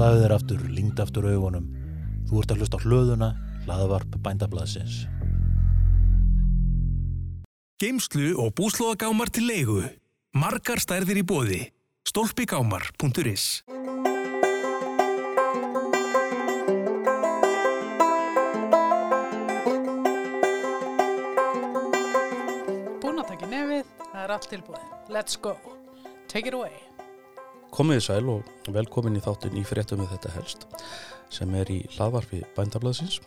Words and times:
Slaðu 0.00 0.20
þér 0.22 0.32
aftur, 0.32 0.60
lingd 0.72 1.00
aftur 1.02 1.26
augunum. 1.28 1.64
Þú 2.24 2.38
ert 2.40 2.52
að 2.54 2.62
hlusta 2.62 2.78
á 2.80 2.84
hlöðuna, 2.86 3.26
hlaðavarp 3.66 4.14
bændablaðsins. 4.24 5.02
Geimslu 7.76 8.30
og 8.40 8.54
búslóðagámar 8.56 9.28
til 9.28 9.44
leigu. 9.44 9.84
Margar 10.32 10.80
stærðir 10.80 11.20
í 11.20 11.26
bóði. 11.28 11.60
Stolpigámar.is 12.08 13.60
Búin 23.04 23.20
að 23.20 23.34
taka 23.34 23.52
nefið, 23.52 23.84
það 24.06 24.22
er 24.24 24.38
allt 24.38 24.48
tilbúið. 24.56 24.88
Let's 25.12 25.36
go. 25.36 25.58
Take 26.24 26.48
it 26.48 26.56
away. 26.56 26.89
Komið 27.70 28.00
sæl 28.04 28.24
og 28.32 28.48
velkomin 28.74 29.16
í 29.18 29.22
þáttin 29.24 29.58
í 29.60 29.62
fréttum 29.66 30.02
við 30.02 30.10
þetta 30.14 30.32
helst 30.34 30.64
sem 31.30 31.52
er 31.54 31.68
í 31.70 31.78
hlaðvarpi 31.94 32.40
bændablaðsins 32.56 33.20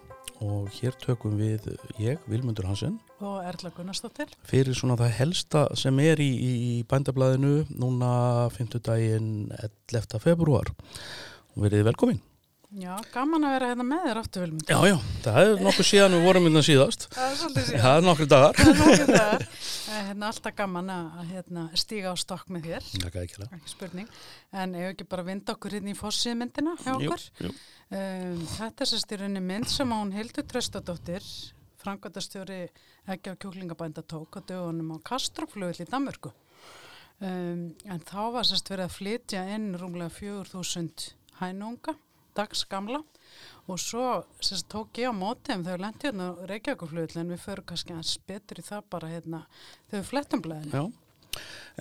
og 0.44 0.68
hér 0.76 0.96
tökum 1.00 1.38
við 1.40 1.70
ég, 2.02 2.20
Vilmundur 2.28 2.68
Hansen, 2.68 2.98
Og 3.24 3.38
Erla 3.48 3.72
Gunnarsdóttir. 3.72 4.34
fyrir 4.44 4.76
svona 4.76 4.98
það 5.00 5.14
helsta 5.22 5.62
sem 5.80 6.00
er 6.04 6.20
í, 6.20 6.28
í, 6.28 6.52
í 6.74 6.74
bændablaðinu 6.90 7.64
núna 7.80 8.50
5. 8.52 8.76
daginn 8.84 9.32
11. 9.94 10.20
februar 10.20 10.74
og 10.74 11.64
verið 11.64 11.88
velkomin. 11.88 12.20
Já, 12.74 12.96
gaman 13.14 13.44
að 13.46 13.52
vera 13.54 13.68
hérna 13.70 13.84
með 13.86 14.06
þér 14.08 14.20
aftur, 14.24 14.42
Vilmund. 14.48 14.70
Já, 14.72 14.78
já, 14.90 14.96
það 15.22 15.36
er 15.44 15.60
nokkuð 15.62 15.86
síðan 15.86 16.14
við 16.16 16.24
vorum 16.26 16.48
innan 16.50 16.64
síðast. 16.66 17.04
Það 17.14 17.26
er 17.28 17.36
svolítið 17.38 17.66
síðan. 17.68 17.84
Það 17.84 17.98
er 18.00 18.06
nokkru 18.08 18.26
dagar. 18.32 18.58
Það 18.58 18.72
er 18.72 18.80
nokkið 18.80 19.12
það. 19.14 19.44
Hérna, 19.94 20.30
alltaf 20.32 20.56
gaman 20.58 20.90
að 20.94 21.20
hérna, 21.30 21.66
stíga 21.78 22.14
á 22.14 22.16
stokk 22.18 22.50
með 22.56 22.66
þér, 22.72 22.88
Það 22.96 23.06
er 23.12 23.20
ekki 23.28 23.38
það. 23.44 23.52
ekki 23.60 23.74
spurning. 23.76 24.10
En 24.64 24.74
ef 24.80 24.88
ekki 24.96 25.08
bara 25.12 25.26
vinda 25.28 25.54
okkur 25.54 25.76
hérna 25.78 25.94
í 25.94 25.98
fossiðmyndina 26.00 26.74
hjá 26.82 26.90
Jú, 26.98 27.12
okkur. 27.14 27.26
jú. 27.46 27.52
Um, 27.94 28.42
þetta 28.56 28.86
er 28.88 28.90
sérst 28.90 29.14
í 29.14 29.20
rauninni 29.22 29.44
mynd 29.52 29.70
sem 29.70 29.94
hún 29.94 30.14
Hildur 30.18 30.48
Tröstadóttir, 30.50 31.28
frangvæntastjóri 31.84 32.62
ekki 33.14 33.34
á 33.34 33.38
kjúklingabænda 33.38 34.02
tók 34.10 34.40
á 34.40 34.42
dögunum 34.50 34.96
á 34.96 34.98
Kastroflugvill 35.06 35.86
í 35.86 35.90
Danmörku. 35.92 36.34
Um, 37.22 37.70
en 37.86 38.02
þá 38.02 38.32
var 38.34 38.48
sérst 38.50 38.72
verið 38.74 38.88
að 38.90 38.96
flytja 38.98 39.44
inn 39.54 39.70
rúmlega 39.78 40.10
4000 40.18 41.12
hænunga, 41.44 41.94
dags 42.38 42.66
gamla 42.70 43.02
og 43.72 43.80
svo 43.80 44.24
sérst 44.44 44.68
tók 44.72 45.00
ég 45.00 45.10
á 45.10 45.14
móti 45.16 45.56
þegar 45.56 45.86
lendi 45.86 46.10
hérna 46.10 46.30
á 46.36 46.44
Reykjavíkuflugvill 46.50 47.22
en 47.22 47.32
við 47.32 47.44
förum 47.46 47.68
kannski 47.70 47.96
aðeins 47.96 48.18
betur 48.28 48.60
í 48.60 48.68
það 48.68 48.90
bara 48.96 49.12
hérna 49.14 49.42
þegar 49.90 50.02
við 50.02 50.10
flettum 50.12 50.44
blæðinu. 50.44 50.74
Já. 50.74 50.84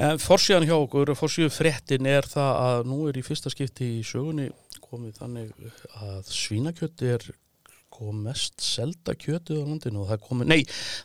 En 0.03 0.21
forsíðan 0.23 0.65
hjá 0.65 0.77
okkur, 0.79 1.13
forsíðu 1.19 1.53
fréttin 1.53 2.09
er 2.09 2.25
það 2.25 2.53
að 2.65 2.87
nú 2.89 3.01
er 3.11 3.19
í 3.21 3.25
fyrsta 3.27 3.53
skipti 3.53 3.89
í 3.99 4.05
sögunni 4.07 4.49
komið 4.87 5.19
þannig 5.19 5.53
að 6.01 6.31
svínakjöti 6.33 7.11
er 7.13 7.27
kom 7.93 8.23
mest 8.27 8.63
selda 8.65 9.15
kjötið 9.19 9.61
á 9.61 9.65
landinu 9.69 10.03
og 10.03 10.11
það 10.11 10.23
komið, 10.29 10.51
nei, 10.53 10.61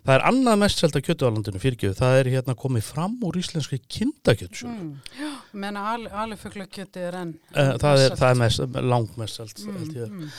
það 0.08 0.14
er 0.16 0.26
annað 0.32 0.60
mest 0.64 0.84
selda 0.84 1.02
kjötið 1.04 1.28
á 1.28 1.34
landinu 1.36 1.62
fyrirgjöð, 1.64 1.96
það 2.00 2.18
er 2.22 2.32
hérna 2.34 2.56
komið 2.64 2.86
fram 2.88 3.18
úr 3.28 3.40
íslenski 3.42 3.80
kindakjötsögu. 3.98 4.74
Mm. 4.74 4.94
Já, 5.20 5.32
menna 5.66 5.86
alifugglakjöti 6.24 7.04
er 7.10 7.20
enn. 7.22 7.36
Eh, 7.54 7.74
Það 7.78 8.04
er, 8.06 8.18
það 8.18 8.30
er 8.30 8.42
mest, 8.44 8.80
langmest 8.94 9.42
selt, 9.42 9.66
Mm, 9.68 10.22
mm. 10.24 10.30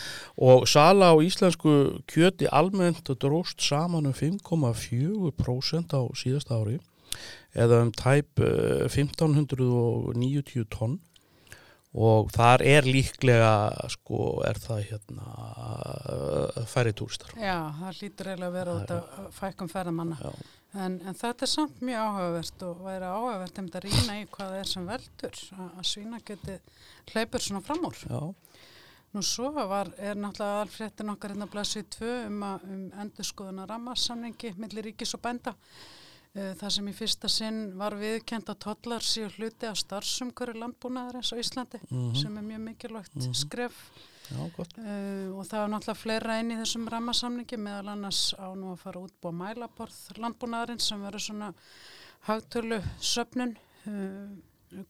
Og 0.45 0.67
sala 0.69 1.11
á 1.13 1.17
íslensku 1.21 2.03
kjöti 2.09 2.49
almennt 2.51 3.09
dróst 3.21 3.61
saman 3.61 4.07
um 4.07 4.15
5,4% 4.15 5.95
á 5.95 6.03
síðasta 6.17 6.57
ári 6.59 6.79
eða 7.57 7.83
um 7.83 7.93
tæp 7.93 8.41
eh, 8.45 8.87
1590 8.89 10.69
tonn 10.71 10.99
og 11.97 12.31
þar 12.35 12.65
er 12.69 12.87
líklega 12.87 13.53
sko 13.95 14.43
er 14.47 14.61
það 14.61 14.83
hérna 14.91 15.29
eh, 16.13 16.63
færri 16.69 16.93
túristar. 16.93 17.33
Já, 17.41 17.73
það 17.81 18.03
lítur 18.03 18.31
eiginlega 18.33 18.51
að 18.51 18.59
vera 18.59 18.77
út 18.77 18.95
að 18.97 19.29
fækkum 19.39 19.73
ferðamanna. 19.73 20.33
En, 20.77 20.99
en 21.01 21.17
þetta 21.17 21.47
er 21.47 21.51
samt 21.51 21.79
mjög 21.81 22.03
áhugavert 22.05 22.65
og 22.69 22.83
væri 22.85 23.09
áhugavert 23.09 23.61
um 23.61 23.71
þetta 23.71 23.81
að 23.81 23.87
rýna 23.87 24.19
í 24.21 24.27
hvað 24.29 24.51
það 24.53 24.59
er 24.61 24.73
sem 24.73 24.91
veldur 24.91 25.39
að, 25.57 25.71
að 25.71 25.89
svína 25.93 26.21
geti 26.29 26.59
hleypur 27.15 27.45
svona 27.45 27.65
fram 27.65 27.89
úr. 27.89 28.03
Já, 28.05 28.21
Nú 29.17 29.23
svo 29.25 29.49
var, 29.57 29.89
er 29.97 30.19
náttúrulega 30.21 30.65
alfréttin 30.67 31.09
okkar 31.15 31.33
hérna 31.33 31.47
blæsið 31.49 31.87
tvö 31.95 32.11
um, 32.27 32.43
að, 32.45 32.67
um 32.69 32.83
endur 33.01 33.25
skoðuna 33.25 33.65
rammarsamningi 33.71 34.51
millir 34.61 34.85
ríkis 34.91 35.17
og 35.17 35.23
bænda. 35.25 35.55
Eh, 36.37 36.53
Það 36.61 36.71
sem 36.75 36.89
í 36.89 36.93
fyrsta 36.95 37.29
sinn 37.33 37.59
var 37.79 37.97
viðkend 37.99 38.51
að 38.53 38.59
tollar 38.67 39.03
síu 39.03 39.29
hluti 39.39 39.67
af 39.67 39.79
starfsumkörur 39.81 40.59
landbúnaðarins 40.61 41.33
á 41.33 41.37
Íslandi 41.41 41.81
sem 42.21 42.37
er 42.37 42.43
mjög 42.45 42.61
mikilvægt 42.67 43.17
skref. 43.35 43.75
já. 44.29 44.37
Uh, 44.37 45.33
og 45.39 45.47
það 45.49 45.63
er 45.63 45.71
náttúrulega 45.73 45.97
fleira 45.97 46.35
inn 46.43 46.51
í 46.53 46.59
þessum 46.61 46.89
rammasamningi 46.93 47.57
meðal 47.57 47.95
annars 47.95 48.35
á 48.37 48.53
nú 48.53 48.75
að 48.75 48.83
fara 48.83 49.01
út 49.01 49.15
búa 49.23 49.33
mælaborð 49.33 49.97
landbúnaðarinn 50.21 50.83
sem 50.85 51.01
verður 51.01 51.25
svona 51.25 51.49
hagtölu 52.29 52.83
söpnun 53.01 53.57
uh, 53.89 54.29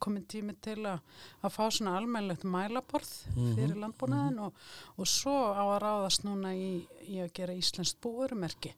komin 0.03 0.25
tími 0.31 0.55
til 0.65 0.81
að, 0.89 1.03
að 1.43 1.55
fá 1.55 1.63
svona 1.75 1.97
almennlegt 1.99 2.47
mælaborð 2.49 3.13
fyrir 3.35 3.77
landbúnaðin 3.79 4.41
og, 4.49 4.65
og 4.97 5.11
svo 5.11 5.37
á 5.55 5.65
að 5.65 5.79
ráðast 5.85 6.27
núna 6.27 6.55
í, 6.57 6.73
í 7.07 7.21
að 7.25 7.33
gera 7.39 7.57
Íslenskt 7.59 8.01
búurumerki 8.05 8.75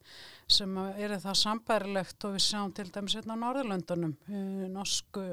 sem 0.51 0.77
er 0.99 1.15
það 1.23 1.37
sambærilegt 1.39 2.27
og 2.27 2.35
við 2.35 2.45
sjáum 2.49 2.73
til 2.75 2.89
dæmis 2.91 3.15
hérna 3.19 3.37
á 3.39 3.43
Norðurlöndunum 3.45 4.17
uh, 4.17 4.67
norsku, 4.73 5.27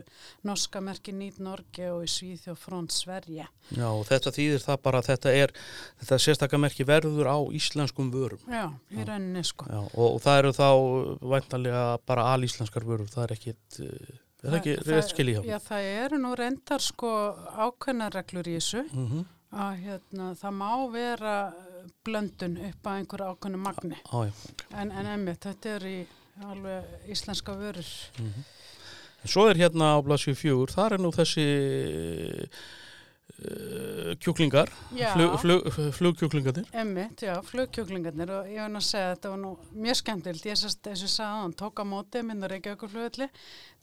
norska 0.45 0.81
merki 0.83 1.15
Nýt 1.15 1.41
Norge 1.41 1.89
og 1.93 2.05
í 2.05 2.11
Svíþjóð 2.11 2.59
front 2.61 2.93
Sverige 2.93 3.47
Já, 3.75 3.87
og 3.89 4.05
þetta 4.07 4.31
þýðir 4.31 4.63
það 4.63 4.77
bara 4.85 5.01
að 5.01 5.09
þetta 5.09 5.33
er, 5.35 5.53
þetta 6.01 6.19
sérstakkamerki 6.23 6.85
verður 6.87 7.27
á 7.27 7.37
íslenskum 7.57 8.11
vörum. 8.13 8.43
Já, 8.47 8.69
í 8.93 9.03
rauninni 9.03 9.43
sko. 9.47 9.67
Já, 9.67 9.81
og, 9.81 10.05
og 10.07 10.21
það 10.23 10.39
eru 10.41 10.53
þá 10.55 10.69
væntanlega 11.33 11.83
bara 12.07 12.29
alíslenskar 12.35 12.87
vörur, 12.87 13.09
það 13.11 13.25
er 13.25 13.35
ekkit, 13.35 13.79
uh, 13.83 14.15
er 14.43 14.51
það 14.51 14.59
ekki 14.59 14.75
rétt 14.91 15.13
skil 15.13 15.29
í 15.29 15.37
hjá? 15.37 15.41
Já, 15.47 15.57
það 15.69 15.89
eru 16.03 16.21
nú 16.21 16.35
reyndar 16.37 16.83
sko 16.83 17.09
ákveðna 17.67 18.11
reglur 18.13 18.47
í 18.51 18.59
þessu 18.59 18.85
Mm 18.91 19.25
að 19.55 19.83
hérna, 19.85 20.31
það 20.35 20.55
má 20.57 20.71
vera 20.91 21.35
blöndun 22.05 22.57
upp 22.67 22.87
að 22.87 23.01
einhverju 23.01 23.27
ákveðnu 23.31 23.59
magni. 23.61 23.99
Á, 24.03 24.17
já, 24.27 24.33
ok. 24.51 24.65
En, 24.75 24.91
en 24.91 25.09
emmitt, 25.13 25.43
þetta 25.45 25.75
er 25.77 25.87
í 25.87 25.97
alveg 26.47 27.11
íslenska 27.13 27.55
vörur. 27.57 27.91
En 28.19 29.31
Svo 29.31 29.47
er 29.49 29.59
hérna 29.59 29.95
á 29.95 30.03
blasju 30.03 30.35
fjögur, 30.37 30.73
þar 30.75 30.97
er 30.97 31.03
nú 31.03 31.13
þessi 31.15 31.47
kjúklingar, 34.17 34.69
Já. 34.97 35.11
flug, 35.13 35.35
flug, 35.39 35.67
flugkjúklingarnir. 35.93 36.65
Emmitt, 36.73 37.21
já, 37.21 37.35
flugkjúklingarnir 37.45 38.31
og 38.33 38.49
ég 38.49 38.63
var 38.63 38.79
að 38.79 38.85
segja 38.87 39.11
að 39.11 39.13
þetta 39.13 39.31
var 39.33 39.41
nú 39.43 39.51
mjög 39.77 39.99
skemmtild. 39.99 40.47
Ég 40.47 40.57
sérst, 40.57 40.89
eins 40.89 41.03
og 41.03 41.05
ég 41.05 41.13
sagði, 41.13 41.43
hann 41.43 41.53
tók 41.59 41.81
á 41.81 41.85
móti 41.85 42.23
minn 42.25 42.41
að 42.41 42.55
reykja 42.55 42.73
okkur 42.73 42.91
flugvelli. 42.95 43.29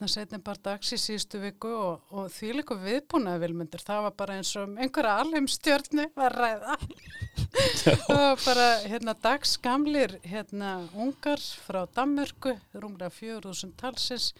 Það 0.02 0.12
setni 0.16 0.42
bara 0.48 0.62
dags 0.66 0.90
í 0.90 0.98
síðustu 0.98 1.42
viku 1.44 1.70
og, 1.70 2.02
og 2.10 2.28
því 2.34 2.52
líka 2.58 2.78
viðbúnaði 2.82 3.44
vilmyndir. 3.44 3.86
Það 3.86 4.02
var 4.08 4.18
bara 4.24 4.40
eins 4.40 4.52
og 4.58 4.66
um 4.66 4.76
einhverja 4.82 5.16
alheimstjörnu 5.22 6.10
var 6.18 6.34
að 6.34 6.44
ræða. 6.44 6.78
og 8.18 8.44
bara 8.44 8.68
hérna 8.90 9.14
dagsgamlir 9.22 10.18
hérna 10.26 10.76
ungar 10.98 11.42
frá 11.62 11.84
Danmörku, 11.94 12.58
rúmlega 12.74 13.14
4000 13.14 13.76
talsins, 13.78 14.32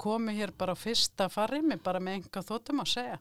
komu 0.00 0.32
hér 0.32 0.56
bara 0.56 0.74
fyrsta 0.74 1.28
farimi, 1.28 1.76
bara 1.76 2.00
með 2.00 2.22
enga 2.22 2.48
þóttum 2.48 2.80
að 2.86 2.96
segja. 2.96 3.18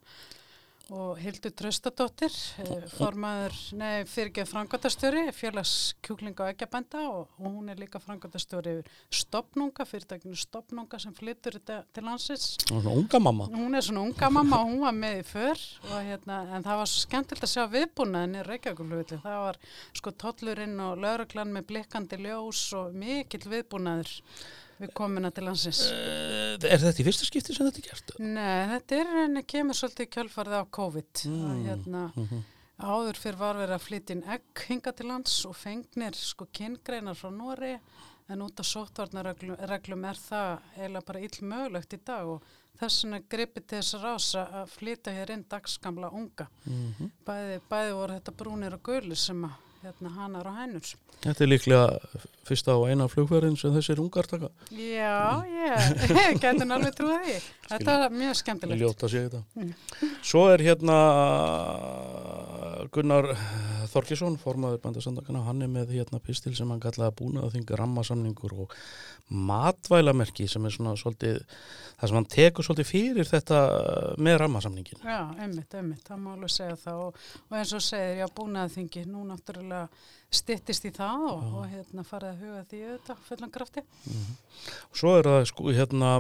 Og 0.92 1.16
Hildur 1.24 1.54
Tröstadóttir, 1.56 2.34
eh, 2.60 2.82
formaður, 2.98 3.54
nei, 3.80 4.04
fyrirgeð 4.12 4.50
frangotastjóri, 4.50 5.22
félags 5.32 5.94
kjúklinga 6.04 6.44
og 6.44 6.50
eggjabænda 6.52 7.04
og, 7.08 7.30
hún 7.40 7.70
er 7.72 7.78
líka 7.80 8.02
frangotastjóri 8.04 8.74
yfir 8.82 8.90
stopnunga, 9.22 9.86
fyrirtækinu 9.88 10.36
stopnunga 10.36 11.00
sem 11.00 11.14
flyttur 11.16 11.56
þetta 11.56 11.86
til 11.94 12.04
landsins. 12.04 12.58
Svona 12.68 12.92
unga 12.92 13.22
mamma. 13.24 13.48
Hún 13.48 13.78
er 13.80 13.86
svona 13.88 14.04
unga 14.04 14.30
mamma 14.30 14.60
og 14.60 14.68
hún 14.68 14.84
var 14.84 14.98
með 14.98 15.22
í 15.22 15.24
för 15.32 15.64
og 15.88 16.02
hérna, 16.10 16.42
en 16.58 16.64
það 16.68 16.82
var 16.82 16.92
svo 16.92 17.06
skemmtilegt 17.06 17.48
að 17.48 17.54
sjá 17.54 17.64
viðbúnaðin 17.72 18.36
í 18.42 18.44
Reykjavíkulvöldi. 18.50 19.22
Það 19.24 19.40
var 19.46 19.62
sko 19.94 20.12
tollurinn 20.12 20.76
og 20.80 21.00
lauruglan 21.00 21.56
með 21.56 21.68
blikkandi 21.72 22.20
ljós 22.20 22.66
og 22.76 22.92
mikill 22.92 23.48
viðbúnaður 23.48 24.12
við 24.82 24.94
komuna 24.98 25.32
til 25.34 25.46
landsins. 25.48 25.84
Uh, 25.92 26.56
er 26.58 26.82
þetta 26.82 27.04
í 27.04 27.08
fyrsta 27.08 27.28
skipti 27.28 27.56
sem 27.56 27.68
þetta 27.68 27.82
er 27.82 27.90
gert? 27.90 28.16
Nei, 28.22 28.62
þetta 28.76 29.02
er 29.02 29.12
henni 29.20 29.44
kemur 29.54 29.78
svolítið 29.78 30.08
í 30.08 30.14
kjölfarið 30.16 30.58
á 30.58 30.64
COVID. 30.80 31.26
Mm. 31.32 31.66
Hérna, 31.68 32.06
áður 32.82 33.20
fyrir 33.22 33.42
var 33.42 33.60
verið 33.60 33.78
að 33.78 33.86
flytja 33.88 34.18
egg 34.36 34.66
hinga 34.68 34.96
til 34.98 35.10
lands 35.12 35.36
og 35.50 35.58
fengnir 35.58 36.18
sko 36.18 36.50
kyngreinar 36.54 37.20
frá 37.20 37.30
Nóri 37.34 37.76
en 38.32 38.42
út 38.42 38.60
af 38.60 38.68
sóttvarnarreglum 38.68 40.06
er 40.08 40.20
það 40.20 40.52
eiginlega 40.78 41.08
bara 41.08 41.24
ill 41.26 41.48
mögulegt 41.52 41.96
í 41.98 42.00
dag 42.06 42.30
og 42.32 42.46
þess 42.80 43.04
vegna 43.04 43.20
gripið 43.34 43.66
til 43.66 43.82
þess 43.82 43.98
að 43.98 44.06
rása 44.08 44.46
að 44.62 44.72
flytja 44.76 45.16
hér 45.16 45.34
inn 45.36 45.44
dagskamla 45.52 46.12
unga. 46.16 46.48
bæði, 47.28 47.60
bæði 47.70 47.98
voru 47.98 48.18
þetta 48.18 48.38
brúnir 48.40 48.78
og 48.78 48.84
gulir 48.88 49.20
sem 49.20 49.44
að 49.46 49.60
hérna 49.82 50.12
hanar 50.16 50.48
og 50.50 50.58
hænur. 50.58 50.92
Þetta 51.22 51.44
er 51.44 51.50
líklega 51.50 51.86
fyrsta 52.48 52.76
og 52.78 52.88
eina 52.90 53.06
flugverðin 53.10 53.58
sem 53.60 53.74
þessir 53.76 54.02
ungar 54.02 54.28
taka. 54.30 54.50
Já, 54.74 55.42
ég 55.46 56.40
gæti 56.42 56.66
alveg 56.66 56.96
trúið 56.98 57.26
því. 57.28 57.36
Þetta 57.70 57.98
var 58.04 58.16
mjög 58.16 58.40
skemmtilegt. 58.42 58.82
Ljóta 58.82 59.10
sig 59.12 59.28
þetta. 59.28 59.42
Svo 60.26 60.48
er 60.54 60.66
hérna 60.66 60.98
Gunnar 62.94 63.32
Þorkisson, 63.92 64.38
formaður 64.40 64.80
bændasandakana, 64.86 65.42
hann 65.48 65.62
er 65.66 65.72
með 65.72 65.90
hérna 65.98 66.20
pistil 66.24 66.54
sem 66.56 66.70
hann 66.72 66.80
kallaði 66.84 67.16
búnaða 67.20 67.52
þing 67.58 67.74
rammasamningur 67.82 68.54
og 68.64 68.76
matvælamerki 69.32 70.48
sem 70.52 70.66
er 70.68 70.74
svona 70.76 70.94
svolítið, 71.00 71.42
það 72.00 72.12
sem 72.12 72.18
hann 72.20 72.30
tekur 72.36 72.68
svolítið 72.68 72.90
fyrir 72.92 73.30
þetta 73.30 73.60
með 74.22 74.40
rammasamningin. 74.44 75.04
Já, 75.04 75.20
einmitt, 75.44 75.76
einmitt, 75.78 76.04
það 76.08 76.24
má 76.24 76.32
alveg 76.36 76.54
segja 76.56 76.80
það 76.86 77.04
og, 77.10 77.22
og 77.50 77.60
eins 77.60 77.76
og 77.78 77.84
segir, 77.86 78.18
já, 78.22 78.28
búnaði 78.40 78.76
þingi, 78.78 79.06
nú 79.12 79.24
náttúrulega 79.30 79.84
styttist 80.32 80.86
í 80.88 80.94
það 80.96 81.26
og, 81.28 81.48
og 81.60 81.66
hérna 81.74 82.06
farið 82.08 82.30
að 82.32 82.44
huga 82.46 82.62
því 82.72 82.82
auðvitað 82.88 83.24
fullan 83.28 83.52
krafti. 83.52 83.82
Og 84.88 85.00
svo 85.02 85.16
er 85.20 85.28
það 85.28 85.42
sko 85.50 85.74
hérna 85.76 86.12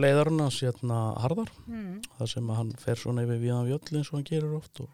leiðarinn 0.00 0.40
hans 0.46 0.60
hérna 0.64 1.00
Harðar, 1.20 1.50
Mm. 1.68 2.00
það 2.18 2.30
sem 2.32 2.48
að 2.50 2.56
hann 2.62 2.72
fer 2.80 2.96
svona 2.96 3.22
yfir 3.26 3.40
viðan 3.42 3.68
vjöll 3.68 3.98
eins 3.98 4.08
og 4.12 4.16
hann 4.18 4.24
gerir 4.28 4.56
oft 4.56 4.80
og 4.80 4.88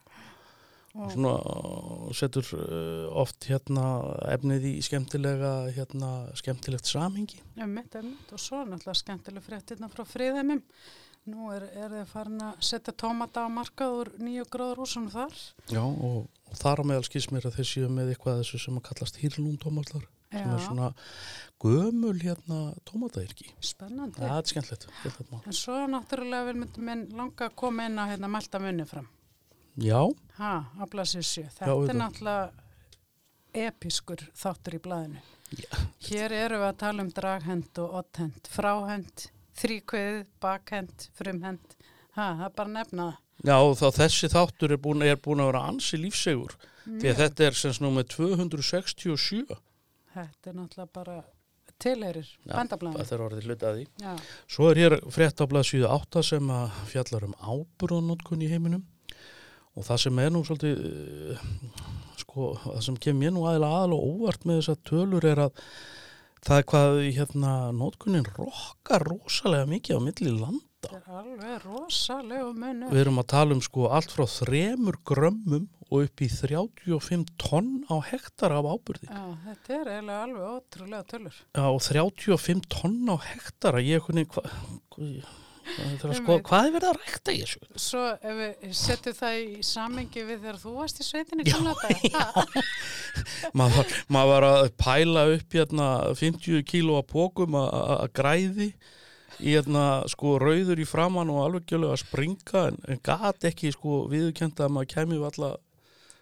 og 0.94 1.11
svona 1.12 1.35
uh, 1.37 2.06
setur 2.17 2.46
uh, 2.56 3.08
oft 3.20 3.49
hérna 3.50 3.85
efnið 4.32 4.64
í 4.70 4.73
skemmtilega 4.85 5.52
hérna 5.76 6.12
skemmtilegt 6.38 6.88
samhengi 6.88 7.43
Einmitt, 7.58 7.93
einmitt, 7.99 8.32
og 8.32 8.40
svo 8.40 8.62
náttúrulega 8.64 9.02
skemmtileg 9.02 9.44
fréttina 9.44 9.90
frá 9.93 10.05
friðheimim. 10.08 10.62
Nú 11.29 11.50
er, 11.52 11.67
er 11.76 11.93
þið 11.93 12.05
farin 12.08 12.44
að 12.46 12.61
setja 12.64 12.94
tómata 12.96 13.43
á 13.44 13.49
markað 13.52 13.96
úr 13.99 14.11
nýju 14.23 14.46
gráður 14.49 14.85
húsum 14.85 15.11
þar. 15.12 15.35
Já, 15.69 15.82
og, 15.82 16.23
og 16.49 16.55
þar 16.56 16.81
á 16.81 16.88
meðal 16.88 17.08
skýrs 17.08 17.29
mér 17.34 17.50
að 17.50 17.58
þeir 17.58 17.69
séu 17.73 17.91
með 17.93 18.14
eitthvað 18.14 18.41
þessu 18.41 18.62
sem 18.62 18.79
að 18.81 18.87
kallast 18.88 19.20
hýrlún 19.20 19.58
tómatar 19.61 20.06
sem 20.29 20.55
er 20.55 20.62
svona 20.62 20.88
gömul 21.61 22.17
hérna 22.23 22.58
tómatayrki 22.88 23.50
spennandi. 23.64 24.20
Það 24.23 24.34
er 24.38 24.50
skemmtilegt, 24.52 24.88
skemmtilegt 25.02 25.32
mál. 25.34 25.44
En 25.44 25.56
svo 25.56 25.79
náttúrulega 25.91 26.49
vil 26.49 26.58
myndi 26.62 26.88
minn 26.88 27.06
langa 27.19 27.49
að 27.49 27.56
koma 27.61 27.88
inn 27.88 28.00
á 28.00 28.05
hérna 28.08 28.32
mælta 28.32 28.61
munni 28.62 28.88
fram. 28.88 29.08
Já, 29.79 30.01
blasið 30.91 31.27
sjö. 31.27 31.45
Þetta 31.55 31.69
Já, 31.71 31.75
er 31.93 31.99
náttúrulega 32.01 32.51
episkur 33.69 34.23
þáttur 34.39 34.77
í 34.79 34.81
blaðinu. 34.85 35.23
Já. 35.59 35.71
Hér 36.09 36.35
eru 36.37 36.59
við 36.61 36.67
að 36.69 36.81
tala 36.83 37.05
um 37.07 37.13
draghend 37.17 37.79
og 37.81 37.95
otthend, 38.03 38.51
fráhend, 38.53 39.29
þríkveð, 39.59 40.19
bakhend, 40.45 41.07
frumhend. 41.17 41.77
Ha, 42.19 42.27
það 42.41 42.45
er 42.49 42.55
bara 42.59 42.69
að 42.69 42.77
nefna 42.77 43.07
það. 43.09 43.25
já 43.49 43.57
þá 43.79 43.87
þessi 44.01 44.29
þáttur 44.33 44.75
er 44.75 44.81
búin, 44.83 45.03
er 45.07 45.17
búin 45.23 45.41
að 45.45 45.51
vera 45.53 45.63
ansi 45.71 45.99
lífsegur 46.03 46.57
því 46.89 47.11
að 47.13 47.19
þetta 47.23 47.45
er 47.47 47.57
sem 47.61 47.75
snú 47.77 47.91
með 47.95 48.09
267 48.17 49.59
Þetta 50.19 50.51
er 50.51 50.57
náttúrulega 50.59 50.91
bara 50.99 51.17
tilherir, 51.79 52.27
Já, 52.43 52.55
bandablaðinu. 52.57 53.05
það 53.07 53.15
er 53.15 53.25
orðið 53.29 53.47
hluti 53.47 53.69
að 53.69 53.77
því 53.79 53.85
Já, 54.03 54.15
Svo 54.51 54.71
er 54.73 54.81
hér 54.83 54.97
frétt 55.15 55.39
á 55.39 55.45
blaðsíðu 55.53 55.89
8 55.95 56.25
sem 56.27 56.51
að 56.51 56.81
fjallar 56.91 57.29
um 57.29 57.37
ábúrðanótkun 57.39 58.43
í 58.43 58.51
heiminum 58.51 58.83
og 59.79 59.87
það 59.87 60.03
sem 60.05 60.21
er 60.25 60.35
nú 60.35 60.43
svolítið 60.47 60.83
uh, 60.83 61.47
sko, 62.19 62.51
það 62.65 62.83
sem 62.89 62.99
kemur 63.05 63.23
mér 63.23 63.35
nú 63.37 63.47
aðeins 63.47 63.69
aðal 63.69 63.97
og 63.97 64.09
óvart 64.13 64.47
með 64.49 64.61
þessar 64.61 64.81
tölur 64.91 65.29
er 65.29 65.45
að 65.47 65.65
það 66.45 66.61
er 66.61 66.69
hvað 66.73 67.01
hérna 67.17 67.53
nótkunin 67.77 68.29
rokkar 68.37 69.07
rosalega 69.07 69.69
mikið 69.71 69.99
á 69.99 70.01
milli 70.03 70.35
landa. 70.35 70.67
þetta 70.89 70.99
er 70.99 71.17
alveg 71.21 71.65
rosalegu 71.67 72.53
munur. 72.55 72.93
Við 72.93 73.03
erum 73.03 73.23
að 73.23 73.29
tala 73.35 73.57
um 73.57 73.65
sko 73.65 73.89
allt 73.95 74.15
frá 74.15 74.27
þremur 74.31 75.01
grömmum 75.09 75.67
og 75.89 76.05
upp 76.05 76.23
í 76.23 76.29
35 76.29 77.27
tonn 77.41 77.73
á 77.89 77.97
hektar 78.11 78.55
af 78.59 78.69
ábyrði. 78.69 79.09
Já, 79.09 79.25
þetta 79.47 79.77
er 79.79 79.93
eiginlega 79.95 80.23
alveg 80.27 80.49
ótrúlega 80.53 81.05
tölur. 81.09 81.43
Já, 81.57 81.65
og 81.67 81.83
35 81.87 82.65
tonn 82.75 83.03
á 83.09 83.17
hektara, 83.25 83.83
ég 83.83 84.05
kunni, 84.05 84.27
hva, 84.29 84.45
hva, 84.93 85.09
það 85.09 85.09
er 85.09 85.31
að 85.33 85.48
sko, 86.19 86.38
hvað 86.47 86.69
er 86.69 86.75
verið 86.76 86.91
að 86.91 86.99
rækta 86.99 87.35
í 87.35 87.41
þessu? 87.43 87.69
Svo 87.85 88.05
ef 88.17 88.38
við 88.38 88.76
setjum 88.81 89.17
það 89.19 89.38
í 89.38 89.62
samengi 89.67 90.25
við 90.29 90.44
þegar 90.44 90.61
þú 90.62 90.75
varst 90.79 91.03
í 91.03 91.06
sveitinni 91.06 91.47
gamla 91.49 91.75
dag. 91.82 92.56
maður 93.59 93.76
var, 93.76 93.97
maður 94.17 94.32
var 94.32 94.49
að 94.49 94.70
pæla 94.81 95.26
upp 95.35 95.59
hérna 95.59 95.91
50 96.19 96.65
kíló 96.69 96.99
að 97.00 97.11
pókum 97.12 97.59
að 97.61 98.09
græði 98.17 98.73
í 99.38 99.55
hérna 99.55 99.87
sko 100.11 100.37
rauður 100.43 100.82
í 100.82 100.87
framann 100.88 101.31
og 101.31 101.44
alveg 101.44 101.70
gjölu 101.70 101.93
að 101.93 102.03
springa 102.03 102.65
en, 102.73 102.79
en 102.91 103.00
gat 103.05 103.49
ekki 103.50 103.70
sko 103.75 104.05
viðkjönda 104.11 104.67
að 104.67 104.75
maður 104.75 105.12
við 105.12 105.26
alla 105.31 105.55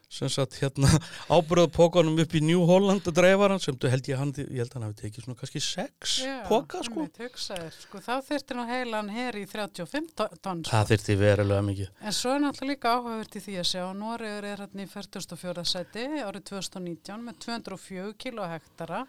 sem 0.08 0.28
sagt 0.30 0.54
hérna 0.62 0.86
ábyrða 1.34 1.66
pókanum 1.74 2.18
upp 2.22 2.34
í 2.38 2.40
New 2.44 2.62
Holland 2.68 3.02
að 3.10 3.16
dreifa 3.18 3.48
hann 3.50 3.60
sem 3.62 3.74
held 3.82 4.06
ég 4.10 4.20
hann, 4.20 4.30
ég 4.38 4.60
held 4.62 4.70
að 4.70 4.76
hann 4.78 4.84
hafi 4.86 4.98
tekið 5.02 5.24
svona 5.26 5.38
kannski 5.40 5.62
sex 5.64 6.14
póka 6.46 6.82
sko. 6.86 7.06
Sko, 7.36 7.98
þá 8.04 8.12
þyrfti 8.28 8.56
nú 8.56 8.66
heilan 8.70 9.10
her 9.10 9.34
í 9.40 9.42
35 9.50 10.12
to- 10.14 10.28
tonn. 10.44 10.62
Sko. 10.62 10.70
Það 10.76 10.92
þyrfti 10.92 11.16
verulega 11.20 11.64
mikið. 11.66 11.90
En 12.06 12.14
svo 12.14 12.34
er 12.36 12.44
náttúrulega 12.44 12.72
líka 12.76 12.92
áhugavert 12.96 13.36
í 13.36 13.42
því 13.46 13.56
að 13.62 13.68
sjá 13.72 13.82
að 13.86 13.96
Noregur 14.00 14.48
er 14.52 14.62
hérna 14.62 14.86
í 14.86 14.90
44. 14.94 15.64
sæti 15.72 16.06
árið 16.22 16.46
2019 16.52 17.26
með 17.26 17.40
204 17.46 18.14
kilo 18.22 18.46
hektara 18.50 19.02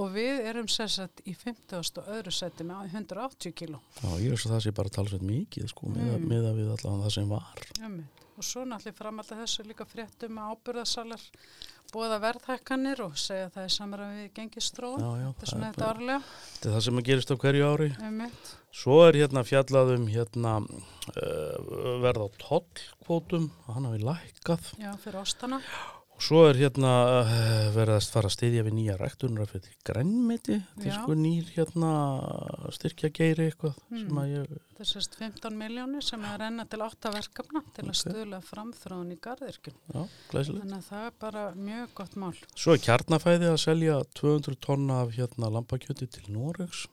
og 0.00 0.12
við 0.14 0.46
erum 0.50 0.68
sérsett 0.70 1.22
í 1.28 1.34
50. 1.36 1.78
og 2.00 2.10
öðru 2.10 2.32
sæti 2.34 2.64
með 2.66 2.90
180 2.94 3.52
kilo. 3.54 3.80
Já, 4.02 4.08
ég 4.18 4.32
er 4.32 4.40
svo 4.40 4.50
það 4.54 4.64
sé 4.66 4.72
bara 4.74 4.88
talsveit 4.98 5.22
mikið 5.22 5.68
sko 5.70 5.86
Mm. 5.90 6.26
með 6.26 6.50
að 6.50 6.58
við 6.58 6.68
allavega 6.74 7.04
það 7.06 7.12
sem 7.14 7.28
var. 7.28 7.62
Einmitt. 7.82 8.26
Og 8.40 8.46
svo 8.48 8.62
náttúrulega 8.64 8.96
framallið 8.96 9.42
þessu 9.42 9.64
líka 9.68 9.84
fréttum 9.84 10.38
að 10.40 10.52
ábyrðasalar 10.54 11.24
búið 11.90 12.14
að 12.14 12.22
verðhækkanir 12.24 13.02
og 13.04 13.18
segja 13.20 13.48
að 13.48 13.54
það 13.56 13.66
er 13.66 13.74
samræð 13.74 14.14
við 14.16 14.30
gengistróun. 14.38 15.02
Já, 15.02 15.10
já, 15.20 15.26
Þetta 15.26 15.44
er 15.44 15.50
svona 15.52 15.70
þetta 15.70 15.88
árlega. 15.90 16.18
Þetta 16.54 16.70
er 16.70 16.74
það 16.76 16.84
sem 16.86 17.00
að 17.00 17.06
gerist 17.10 17.34
á 17.34 17.36
hverju 17.44 17.68
ári. 17.68 17.90
Einmitt. 18.08 18.52
Svo 18.80 18.98
er 19.04 19.18
hérna 19.20 19.44
fjallað 19.44 19.92
um 19.96 20.08
hérna 20.08 20.56
uh, 20.62 21.70
verð 22.06 22.24
á 22.24 22.28
tollkvótum, 22.46 23.50
hann 23.68 23.88
hafi 23.90 24.04
lækkað 24.06 24.72
Já, 24.80 24.92
fyrir 25.02 25.20
ástana. 25.20 25.60
Og 26.20 26.24
svo 26.26 26.40
er 26.50 26.58
hérna 26.60 26.88
uh, 27.24 27.30
verið 27.72 27.94
að 27.96 28.08
fara 28.12 28.28
að 28.28 28.34
styðja 28.34 28.64
við 28.66 28.74
nýja 28.76 28.96
ræktunar 29.00 29.48
fyrir 29.48 29.76
grænmeti 29.88 30.58
til 30.76 30.90
Já. 30.90 30.98
sko 30.98 31.14
nýr 31.16 31.46
hérna 31.54 31.92
styrkja 32.76 33.08
geiri 33.16 33.46
eitthvað 33.48 33.78
Mm. 33.90 34.18
að 34.20 34.28
ég, 34.34 34.50
Það 34.76 34.84
er 34.84 34.88
sérst 34.90 35.16
15 35.18 35.56
miljónir 35.60 36.04
sem 36.04 36.22
er 36.24 36.34
að 36.34 36.42
renna 36.44 36.64
til 36.70 36.80
8 36.84 37.10
verkefna 37.12 37.62
til 37.74 37.84
að 37.84 37.90
Ok. 37.90 37.98
stuðla 38.02 38.38
framþróun 38.44 39.10
í 39.12 39.18
glæsilegt. 39.20 39.74
Þannig 40.30 40.76
að 40.76 40.86
það 40.90 41.06
er 41.06 41.16
bara 41.20 41.42
mjög 41.56 41.88
gott 41.94 42.14
mál. 42.16 42.36
Svo 42.54 42.72
er 42.76 42.84
kjarnafæði 42.84 43.50
að 43.50 43.58
selja 43.64 43.98
200 44.14 44.56
tonna 44.60 45.00
af 45.02 45.12
hérna 45.16 45.50
lampakjöti 45.56 46.06
til 46.10 46.28
Noregs 46.32 46.86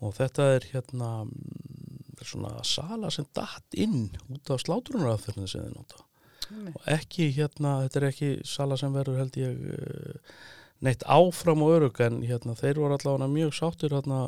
og 0.00 0.14
þetta 0.14 0.48
er 0.56 0.68
hérna 0.72 1.10
mm, 1.24 2.16
svona 2.22 2.62
sala 2.64 3.10
sem 3.10 3.26
datt 3.34 3.76
inn 3.76 4.10
út 4.32 4.50
af 4.50 4.60
slátrunaraðferðinu 4.64 5.48
sem 5.48 5.62
þið 5.66 5.76
nota. 5.76 6.02
Og 6.72 6.86
ekki 6.96 7.30
hérna, 7.36 7.80
þetta 7.86 8.00
er 8.00 8.08
ekki 8.10 8.30
sala 8.46 8.78
sem 8.80 8.94
verður 8.94 9.20
held 9.22 9.38
ég 9.40 9.66
eh, 9.76 10.36
neitt 10.86 11.04
áfram 11.08 11.64
og 11.64 11.74
örug 11.78 12.00
en 12.04 12.20
hérna 12.26 12.56
þeir 12.58 12.80
voru 12.82 12.96
allavega 12.98 13.30
mjög 13.32 13.54
sáttur 13.56 13.96
hérna 13.96 14.26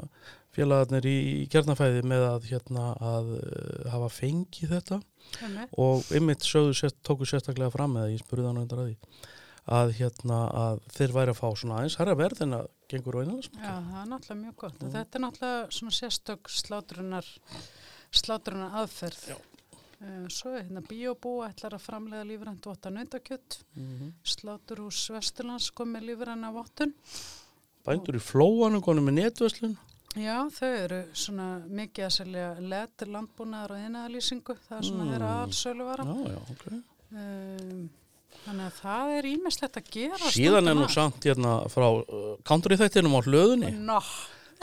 félagarnir 0.56 1.06
í, 1.06 1.16
í 1.42 1.48
kjarnafæði 1.52 2.04
með 2.08 2.24
að 2.28 2.46
hérna 2.52 2.92
að 3.04 3.32
eh, 3.38 3.88
hafa 3.92 4.12
fengið 4.12 4.74
þetta 4.76 5.00
Einmitt. 5.44 5.74
og 5.76 6.08
ymmit 6.16 6.46
sögðu 6.46 6.78
sért, 6.80 6.96
tóku 7.04 7.28
sérstaklega 7.28 7.74
fram 7.74 7.98
með 7.98 8.14
ég 8.14 8.24
spurði 8.24 8.48
hann 8.48 8.62
undir 8.62 8.82
að 8.82 8.88
því 8.88 8.96
að 9.68 9.90
hérna 9.98 10.38
að 10.56 10.78
þeir 10.96 11.12
væri 11.12 11.32
að 11.34 11.40
fá 11.42 11.48
svona 11.60 11.78
aðeins 11.78 11.98
verð 12.22 12.44
en 12.46 12.56
að 12.56 12.68
gengur 12.88 13.18
á 13.18 13.20
Já, 13.20 13.26
einhverjum 13.26 13.88
það 13.90 14.00
er 14.00 14.08
náttúrulega 14.12 14.40
mjög 14.40 14.54
gott. 14.62 14.78
Mm. 14.80 14.92
Þetta 14.94 15.18
er 15.18 15.24
náttúrulega 15.24 15.76
svona 15.76 15.96
sérstök 15.98 16.52
slátrunar, 16.54 17.28
slátrunar 18.22 18.78
aðferð. 18.80 19.26
Já. 19.28 19.36
Uh, 19.98 20.28
svo 20.30 20.52
er 20.54 20.62
hérna 20.68 20.80
Biobú 20.86 21.40
ætlar 21.42 21.74
að 21.74 21.82
framlega 21.82 22.22
lífrænt 22.28 22.62
votta 22.68 22.90
nautakjött. 22.94 23.56
Sláturhús 24.22 25.00
Vesturlands 25.10 25.70
kom 25.74 25.90
með 25.96 26.06
lífræna 26.12 26.52
vottun. 26.54 26.92
bændur 27.88 28.18
í 28.18 28.20
flóanum 28.22 28.82
konum 28.84 29.06
með 29.08 29.16
netverslun 29.22 29.76
Já, 30.18 30.38
þau 30.50 30.68
eru 30.84 30.98
svona 31.14 31.46
mikið 31.68 32.04
að 32.06 32.12
selja 32.14 32.46
letur 32.60 33.10
landbúnaðar 33.12 33.74
og 33.74 33.82
einaðalýsingu. 33.86 34.54
Það 34.68 34.78
er 34.78 34.86
svona 34.88 35.04
Mm. 35.04 35.10
þeirra 35.12 35.32
allsöluvara. 35.44 36.04
já, 36.04 36.30
já, 36.32 36.40
ok 36.52 36.82
Um, 37.08 37.88
þannig 38.44 38.66
að 38.68 38.74
það 38.82 39.12
er 39.18 39.24
ímislegt 39.24 39.76
að 39.80 39.86
gera. 39.90 40.30
síðan 40.34 40.68
er 40.68 40.74
nú 40.76 40.88
samt 40.92 41.24
hérna 41.24 41.52
frá 41.72 41.86
uh, 41.88 42.36
country 42.44 42.76
þættinum 42.76 43.16
á 43.16 43.20
hlöðunni 43.24 43.70
Nó, 43.78 43.98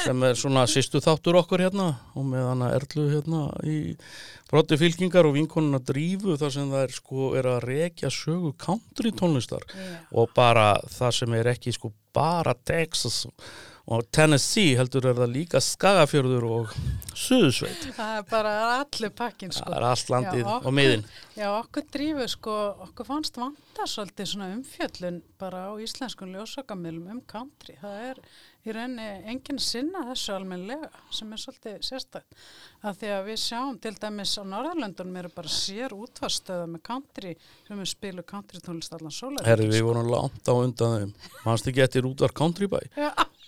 sem 0.04 0.24
er 0.28 0.40
svona 0.40 0.66
sýstu 0.70 1.02
þáttur 1.04 1.40
okkur 1.42 1.66
hérna 1.66 1.92
og 2.16 2.26
með 2.30 2.48
hana 2.50 2.72
Erlu 2.76 3.06
hérna 3.12 3.44
í 3.68 3.78
brotti 4.50 4.80
fylkingar 4.80 5.28
og 5.28 5.38
vinkonuna 5.38 5.82
drífu 5.84 6.38
þar 6.40 6.56
sem 6.56 6.74
það 6.74 6.88
er 6.88 6.96
sko 6.98 7.30
er 7.40 7.52
að 7.54 7.62
rekja 7.70 8.12
sögu 8.14 8.56
country 8.62 9.14
tónlistar 9.16 9.66
já. 9.70 10.02
og 10.12 10.34
bara 10.36 10.74
það 10.92 11.16
sem 11.22 11.38
er 11.40 11.54
ekki 11.56 11.76
sko 11.76 11.94
bara 12.16 12.56
Texas 12.56 13.26
og 13.86 14.06
Tennessee 14.10 14.74
heldur 14.80 15.06
er 15.12 15.18
það 15.20 15.34
líka 15.36 15.60
Skagafjörður 15.62 16.46
og 16.50 16.72
Suðsveit 17.14 17.84
Það 17.94 18.16
er 18.18 18.24
bara 18.32 18.54
allir 18.80 19.14
pakkin 19.14 19.54
sko. 19.54 19.68
það 19.68 19.78
er 19.78 19.86
allt 19.92 20.12
landið 20.14 20.42
Já, 20.42 20.56
og 20.56 20.74
miðin 20.74 21.06
Já, 21.36 21.46
okkur 21.52 21.86
drífu 21.94 22.26
sko, 22.32 22.56
okkur 22.88 23.10
fannst 23.10 23.38
vanta 23.38 23.86
svolítið 23.92 24.32
svona 24.32 24.50
umfjöllun 24.56 25.22
bara 25.42 25.68
á 25.70 25.72
íslenskum 25.84 26.32
ljósakamilum 26.32 27.10
um 27.12 27.22
country. 27.28 27.76
Það 27.82 27.98
er 28.10 28.22
í 28.66 28.76
rauninni 28.76 29.08
enginn 29.32 29.60
sinna 29.62 30.02
þessu 30.10 30.34
almennilega 30.36 30.90
sem 31.14 31.32
er 31.36 31.42
svolítið 31.42 31.78
sérstætt. 31.86 32.40
Að 32.86 33.00
því 33.02 33.12
að 33.16 33.30
við 33.30 33.40
sjáum 33.44 33.78
til 33.82 33.94
dæmis 34.02 34.34
á 34.38 34.44
Norðurlöndunum 34.50 35.20
eru 35.22 35.32
bara 35.36 35.54
sér 35.54 35.96
útvarstöða 35.96 36.66
með 36.74 36.84
country 36.90 37.36
sem 37.68 37.80
við 37.82 37.92
spilu 37.92 38.26
country 38.26 38.62
tónlist 38.66 38.98
allan 38.98 39.14
sólar. 39.14 39.46
Herri, 39.46 39.70
við 39.72 39.86
vorum 39.88 40.10
langt 40.12 40.50
á 40.50 40.54
undan 40.54 40.98
þeim 41.00 41.16
mannst 41.46 41.70
ekki 41.72 41.86
eftir 41.86 42.10
útvar 42.10 42.34
Country 42.36 42.70
Bæ 42.72 42.80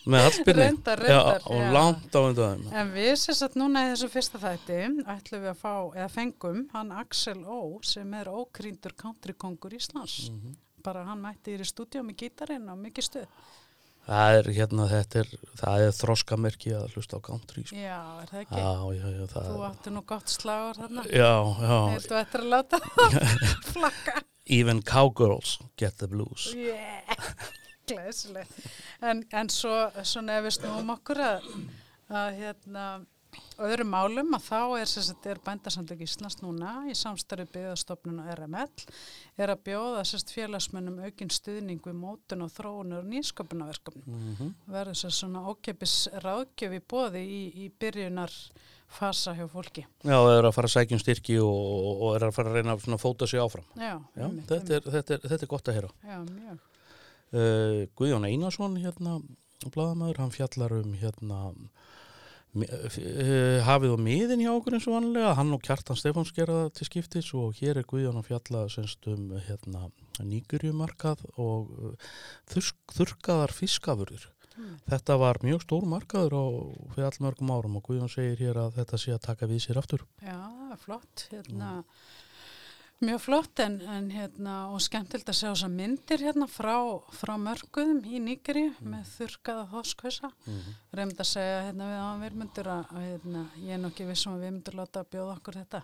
með 0.07 0.23
Hallbyrni 0.23 0.63
Reyndar, 0.63 1.01
reyndar, 1.03 1.41
já, 1.41 1.51
og 1.51 1.73
langt 1.75 2.15
á 2.15 2.19
undan 2.21 2.61
þeim 2.63 2.77
En 2.79 2.93
við 2.93 3.25
að 3.33 3.57
núna 3.59 3.83
í 3.83 3.89
þessu 3.91 4.09
fyrsta 4.13 4.41
þætti 4.43 4.77
ætlum 5.03 5.43
við 5.43 5.51
að 5.51 5.59
fá, 5.59 5.73
eða 5.97 6.07
fengum, 6.13 6.63
hann 6.73 6.93
Axel 6.95 7.41
Ó 7.43 7.59
sem 7.85 8.13
er 8.15 8.29
ókrýndur 8.31 8.95
countrykongur 8.97 9.75
Íslands. 9.77 10.29
Mhm. 10.31 10.55
Bara 10.83 11.03
hann 11.03 11.21
mætti 11.21 11.57
í 11.57 11.67
stúdíu 11.67 12.03
með 12.05 12.21
gítarinn 12.21 12.69
og 12.71 12.79
mikið 12.79 13.09
stuð. 13.09 13.27
Það 14.07 14.37
er 14.39 14.49
hérna, 14.57 14.85
þetta 14.91 15.19
er 15.23 15.31
það 15.59 15.83
er 15.87 15.95
þroskamerki 15.97 16.73
að 16.77 16.85
hlusta 16.95 17.19
á 17.19 17.21
country 17.27 17.63
sko. 17.67 17.75
Já, 17.77 17.97
er 18.23 18.31
það 18.31 18.41
ekki? 18.45 18.61
já, 18.63 18.71
já, 18.97 19.07
já, 19.17 19.25
það 19.33 19.49
Þú 19.51 19.65
átti 19.67 19.93
nú 19.97 20.03
gott 20.13 20.33
slagur 20.33 20.79
þarna. 20.81 21.03
já, 21.11 21.31
já, 21.67 21.77
Viltu 21.97 22.19
eftir 22.21 22.45
að 22.45 22.51
láta 22.55 22.81
flakka? 23.73 24.15
even 24.47 24.81
cowgirls 24.81 25.57
get 25.77 25.97
the 25.99 26.07
blues 26.07 26.53
Yeah, 26.55 27.03
glæsileg. 27.89 28.47
En, 29.03 29.25
en 29.31 29.49
svo, 29.51 29.75
svo 30.03 30.21
nefnist 30.23 30.63
nú 30.63 30.71
um 30.81 30.89
okkur 30.95 31.19
að, 31.23 31.45
að 32.11 32.39
hérna, 32.41 32.85
öðrum 33.57 33.89
málum 33.89 34.35
að 34.37 34.45
þá 34.45 34.59
er 34.77 34.91
að 34.91 35.27
er 35.31 35.39
bændasamtök 35.45 36.03
Íslands 36.05 36.37
núna 36.43 36.71
í 36.91 36.93
samstarfi 36.97 37.47
byggðastofnun 37.55 38.21
og 38.21 38.31
RML 38.35 38.85
er 39.37 39.53
að 39.53 39.63
bjóða 39.65 40.03
sérst 40.07 40.33
félagsmönnum 40.35 41.01
aukinn 41.05 41.33
stuðning 41.33 41.81
við 41.85 41.97
mótun 41.97 42.45
og 42.45 42.53
þróunur 42.53 43.01
og 43.01 43.11
nýsköpunarverkefnum. 43.11 44.05
mm 44.05 44.35
-hmm. 44.39 44.53
Verður 44.65 44.99
sér 45.01 45.13
svona 45.17 45.45
ókepis 45.49 46.09
ráðgjöf 46.23 46.73
í 46.77 46.81
bóði 46.87 47.23
í, 47.25 47.41
í 47.65 47.71
byrjunar 47.79 48.31
fasa 48.87 49.33
hjá 49.35 49.47
fólki. 49.47 49.85
já, 50.03 50.15
það 50.15 50.37
er 50.37 50.45
að 50.45 50.55
fara 50.55 50.67
að 50.67 50.75
sækjum 50.75 50.99
styrki 50.99 51.39
og, 51.39 52.01
og 52.01 52.15
er 52.15 52.23
að 52.27 52.35
fara 52.37 52.49
að 52.49 52.55
reyna 52.55 52.73
að 52.73 53.01
fóta 53.01 53.27
sig 53.27 53.39
áfram 53.39 53.65
Já, 53.75 54.01
já, 54.15 54.23
einmitt, 54.23 54.47
þetta, 54.47 54.73
er, 54.73 54.81
þetta, 54.81 55.13
er, 55.13 55.19
þetta 55.29 55.43
er 55.43 55.47
gott 55.47 55.67
að 55.67 55.73
einmitt. 55.73 55.89
Já, 56.03 56.17
mjög. 56.23 56.59
uh, 57.33 57.87
Guðjón 57.95 58.25
Einarsson 58.25 58.77
hérna, 58.77 59.21
bladamæður, 59.73 60.17
hann 60.17 60.31
fjallar 60.31 60.71
um 60.71 60.93
hérna 60.93 61.53
hafið 63.67 63.93
og 63.95 64.01
miðin 64.03 64.43
hjá 64.45 64.51
okkur 64.53 64.77
eins 64.77 64.87
og 64.89 64.97
vanlega 64.97 65.35
hann 65.37 65.53
og 65.55 65.63
Kjartan 65.65 65.99
Stefáns 65.99 66.33
gera 66.35 66.63
það 66.63 66.71
til 66.77 66.89
skiptis 66.89 67.33
og 67.37 67.59
hér 67.59 67.81
er 67.81 67.89
Guðjón 67.89 68.21
að 68.21 68.31
fjalla 68.31 68.65
um 69.13 69.27
hérna, 69.49 69.83
nýgurjumarkað 70.23 71.27
og 71.35 71.69
uh, 71.77 72.09
þurrk, 72.49 72.97
þurrkaðar 72.97 73.55
fiskafurður 73.55 74.31
Mm. 74.57 74.77
þetta 74.89 75.17
var 75.21 75.37
mjög 75.45 75.63
stór 75.67 75.83
markaður 75.85 76.33
á 76.33 76.43
fyrir 76.95 77.07
allmörgum 77.11 77.51
árum 77.53 77.75
og 77.77 77.83
Guðjón 77.85 78.09
segir 78.09 78.39
hér 78.41 78.57
að 78.63 78.79
þetta 78.79 78.99
sé 79.03 79.11
að 79.13 79.25
taka 79.27 79.49
við 79.49 79.59
sér 79.67 79.79
aftur. 79.81 80.05
Já, 80.25 80.39
flott, 80.81 81.27
hérna, 81.29 81.73
mjög 83.03 83.19
flott 83.21 83.59
en, 83.61 83.77
en 83.93 84.07
hérna, 84.13 84.55
og 84.73 84.81
skemmtilt 84.81 85.27
að 85.29 85.37
sjá 85.39 85.47
þessar 85.49 85.73
myndir 85.73 86.23
hérna 86.25 86.47
frá, 86.49 86.77
frá 87.13 87.35
mörguðum 87.41 87.99
í 88.09 88.21
Nýgeri 88.23 88.65
með 88.81 89.11
þurrkaða 89.15 89.67
þoskvisa. 89.73 90.31
mm 90.31 90.55
-hmm. 90.55 90.79
Reynd 90.99 91.19
að 91.19 91.29
segja 91.33 91.59
hérna 91.67 91.91
við 91.91 92.01
á 92.01 92.09
virmundur 92.23 92.71
að, 92.73 92.95
að 92.95 93.05
hérna, 93.09 93.45
ég 93.61 93.75
er 93.75 93.83
nokkið 93.83 94.09
vissum 94.13 94.33
að 94.33 94.41
við 94.45 94.51
myndur 94.51 94.79
láta 94.81 94.99
að 94.99 95.11
bjóða 95.13 95.37
okkur 95.37 95.59
þetta. 95.61 95.83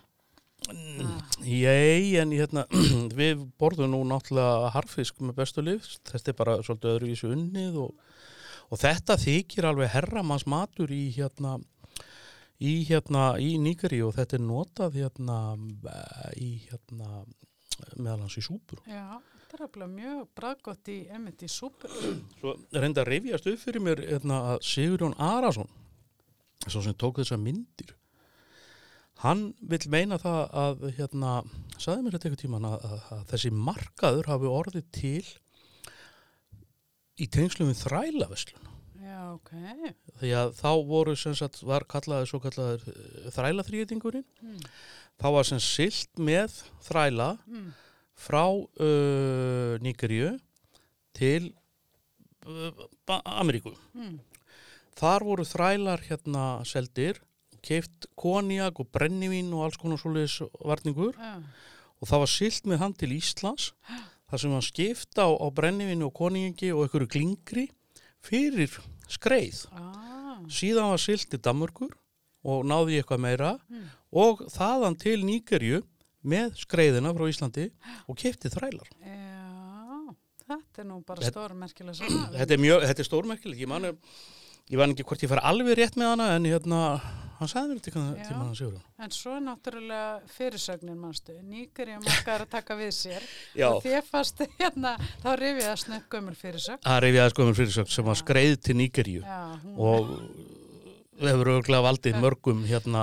Jæ, 1.44 2.20
en 2.22 2.32
hérna, 2.32 2.64
við 3.20 3.42
borðum 3.60 3.92
nú 3.92 4.00
náttúrulega 4.08 4.70
harfisk 4.74 5.20
með 5.20 5.36
bestu 5.42 5.64
lif, 5.64 5.88
þetta 6.08 6.32
er 6.32 6.38
bara 6.38 6.56
svolítið 6.62 6.94
öðruvísu 6.94 7.32
unnið 7.34 7.76
og, 7.84 7.92
og 8.72 8.80
þetta 8.80 9.18
þykir 9.20 9.68
alveg 9.68 9.92
herramanns 9.92 10.46
matur 10.48 10.90
í 10.94 11.10
hérna, 11.16 11.58
í 12.62 12.74
hérna, 12.88 13.34
í 13.42 13.56
nýgari 13.58 14.00
og 14.04 14.14
þetta 14.18 14.38
er 14.38 14.44
notað 14.44 14.98
hérna, 15.00 15.38
eh, 15.90 16.30
í 16.38 16.50
hérna, 16.68 17.24
meðal 17.96 18.20
hans 18.24 18.38
í 18.38 18.44
súpur. 18.44 18.82
Já, 18.86 19.18
þetta 19.40 19.58
er 19.58 19.64
alveg 19.66 19.90
mjög 19.90 20.28
braggott 20.36 20.88
í, 20.92 20.98
einmitt 21.10 21.42
í 21.42 21.50
súpur. 21.50 21.90
Svo 22.38 22.54
reynda 22.72 23.02
að 23.02 23.10
rifjast 23.10 23.50
upp 23.50 23.58
fyrir 23.64 23.82
mér 23.82 24.04
hérna, 24.06 24.40
að 24.54 24.64
Sigurjón 24.70 25.18
Arason, 25.18 25.68
svo 26.66 26.82
sem 26.82 26.94
tók 26.94 27.20
þessar 27.20 27.42
myndir, 27.42 27.94
hann 29.24 29.54
vil 29.60 29.80
meina 29.90 30.18
það 30.20 30.42
að, 30.64 30.84
hérna, 30.98 31.38
saði 31.78 32.04
mér 32.04 32.16
þetta 32.16 32.28
eitthvað 32.28 32.44
tíman 32.44 32.68
að, 32.68 32.84
að, 32.84 33.08
að 33.16 33.24
þessi 33.32 33.50
markaður 33.50 34.30
hafi 34.30 34.52
orðið 34.52 34.86
til 34.94 35.24
í 37.18 37.28
tengslum 37.30 37.70
við 37.70 37.82
þrælaveslun. 37.84 38.73
Já, 39.14 39.22
ok. 39.36 39.50
Því 40.18 40.30
að 40.40 40.52
þá 40.58 40.70
voru 40.90 41.14
sem 41.18 41.34
sagt, 41.38 41.60
var 41.62 41.84
kallaði 41.86 42.26
svo 42.26 42.40
kallaður 42.42 42.82
þrælaþrýtingurinn, 43.36 44.24
Mm. 44.42 44.58
þá 45.22 45.26
var 45.36 45.44
sem 45.46 45.60
silt 45.62 46.18
með 46.18 46.56
þræla 46.82 47.28
Mm. 47.46 47.68
frá 48.18 48.44
uh, 48.50 49.78
Níkeríu 49.84 50.32
til 51.14 51.52
uh, 52.46 52.72
Ameríku. 53.24 53.74
Mm. 53.94 54.18
Þar 54.98 55.24
voru 55.26 55.44
þrælar 55.46 56.02
hérna 56.08 56.64
seldir, 56.66 57.20
keift 57.64 58.06
konjak 58.18 58.78
og 58.82 58.90
brennivín 58.92 59.52
og 59.56 59.64
alls 59.68 59.78
konar 59.80 59.96
svoleiðis 59.98 60.40
varningur 60.60 61.14
Já, 61.16 61.38
og 62.02 62.08
það 62.10 62.20
var 62.24 62.30
silt 62.34 62.66
með 62.68 62.78
hann 62.82 62.92
til 63.00 63.14
Íslands 63.16 63.70
þar 64.28 64.42
sem 64.42 64.52
hann 64.52 64.66
skipta 64.66 65.24
á, 65.24 65.30
á 65.32 65.46
brennivínu 65.54 66.10
og 66.10 66.14
konjaki 66.18 66.72
og 66.74 66.84
einhverju 66.84 67.08
glingri 67.14 67.64
fyrir 68.24 68.68
skreið. 69.08 69.66
ah, 69.72 70.38
Síðan 70.48 70.90
var 70.92 70.98
silt 70.98 71.28
til 71.30 71.38
Danmörkur 71.40 71.92
og 72.44 72.64
náði 72.68 72.96
í 72.98 73.02
eitthvað 73.02 73.20
meira 73.24 73.58
Mm. 73.70 73.84
og 74.12 74.40
þaðan 74.52 74.98
til 74.98 75.24
Níkerju 75.24 75.82
með 76.24 76.54
skreiðina 76.56 77.12
frá 77.14 77.28
Íslandi 77.28 77.70
og 78.08 78.16
keipti 78.16 78.48
þrælar. 78.52 78.88
já, 79.00 80.14
þetta 80.48 80.78
er 80.78 80.84
nú 80.84 81.04
bara 81.04 81.22
saman. 81.94 82.32
Þetta 82.32 82.52
er 82.52 82.58
þetta 82.80 82.98
er 83.00 83.08
stórmerkilegt, 83.08 83.60
ég 83.60 83.68
ég 84.70 84.76
man 84.78 84.90
ekki 84.94 85.04
hvort 85.04 85.20
ég 85.24 85.28
fara 85.28 85.40
alveg 85.44 85.76
rétt 85.76 85.96
með 85.96 86.10
hana 86.14 86.28
en 86.36 86.44
hérna, 86.44 87.00
hann 87.44 87.52
sagði 87.52 87.70
mér 87.70 87.82
þetta 87.82 87.92
ekki 87.92 88.26
tíma 88.28 88.46
hann 88.46 88.58
sigur 88.58 89.04
En 89.04 89.14
svo 89.14 89.36
er 89.36 89.44
náttúrulega 89.44 90.32
fyrirsögnin 90.34 90.98
mannstu, 91.00 91.36
nýgur 91.44 91.92
ég 91.94 92.02
margar 92.04 92.46
að 92.46 92.52
taka 92.56 92.78
við 92.78 92.92
sér. 92.96 93.28
Og 93.68 93.80
þér 93.84 94.08
fast 94.08 94.42
hérna, 94.60 94.96
þá 95.22 95.30
rifið 95.40 95.68
það 95.68 95.78
snögg 95.84 96.10
gömur 96.16 96.40
fyrirsögn. 96.40 96.82
Það 96.84 96.98
er 96.98 97.08
yfir 97.10 97.24
aðeins 97.24 97.58
fyrirsögn 97.60 97.94
sem 97.98 98.10
var 98.10 98.20
skreið 98.20 98.58
til 98.64 98.78
hún, 98.80 99.24
og 99.76 100.12
hefur 101.22 101.50
örglega 101.54 101.84
valdið 101.84 102.16
mörgum 102.22 102.62
hérna, 102.66 103.02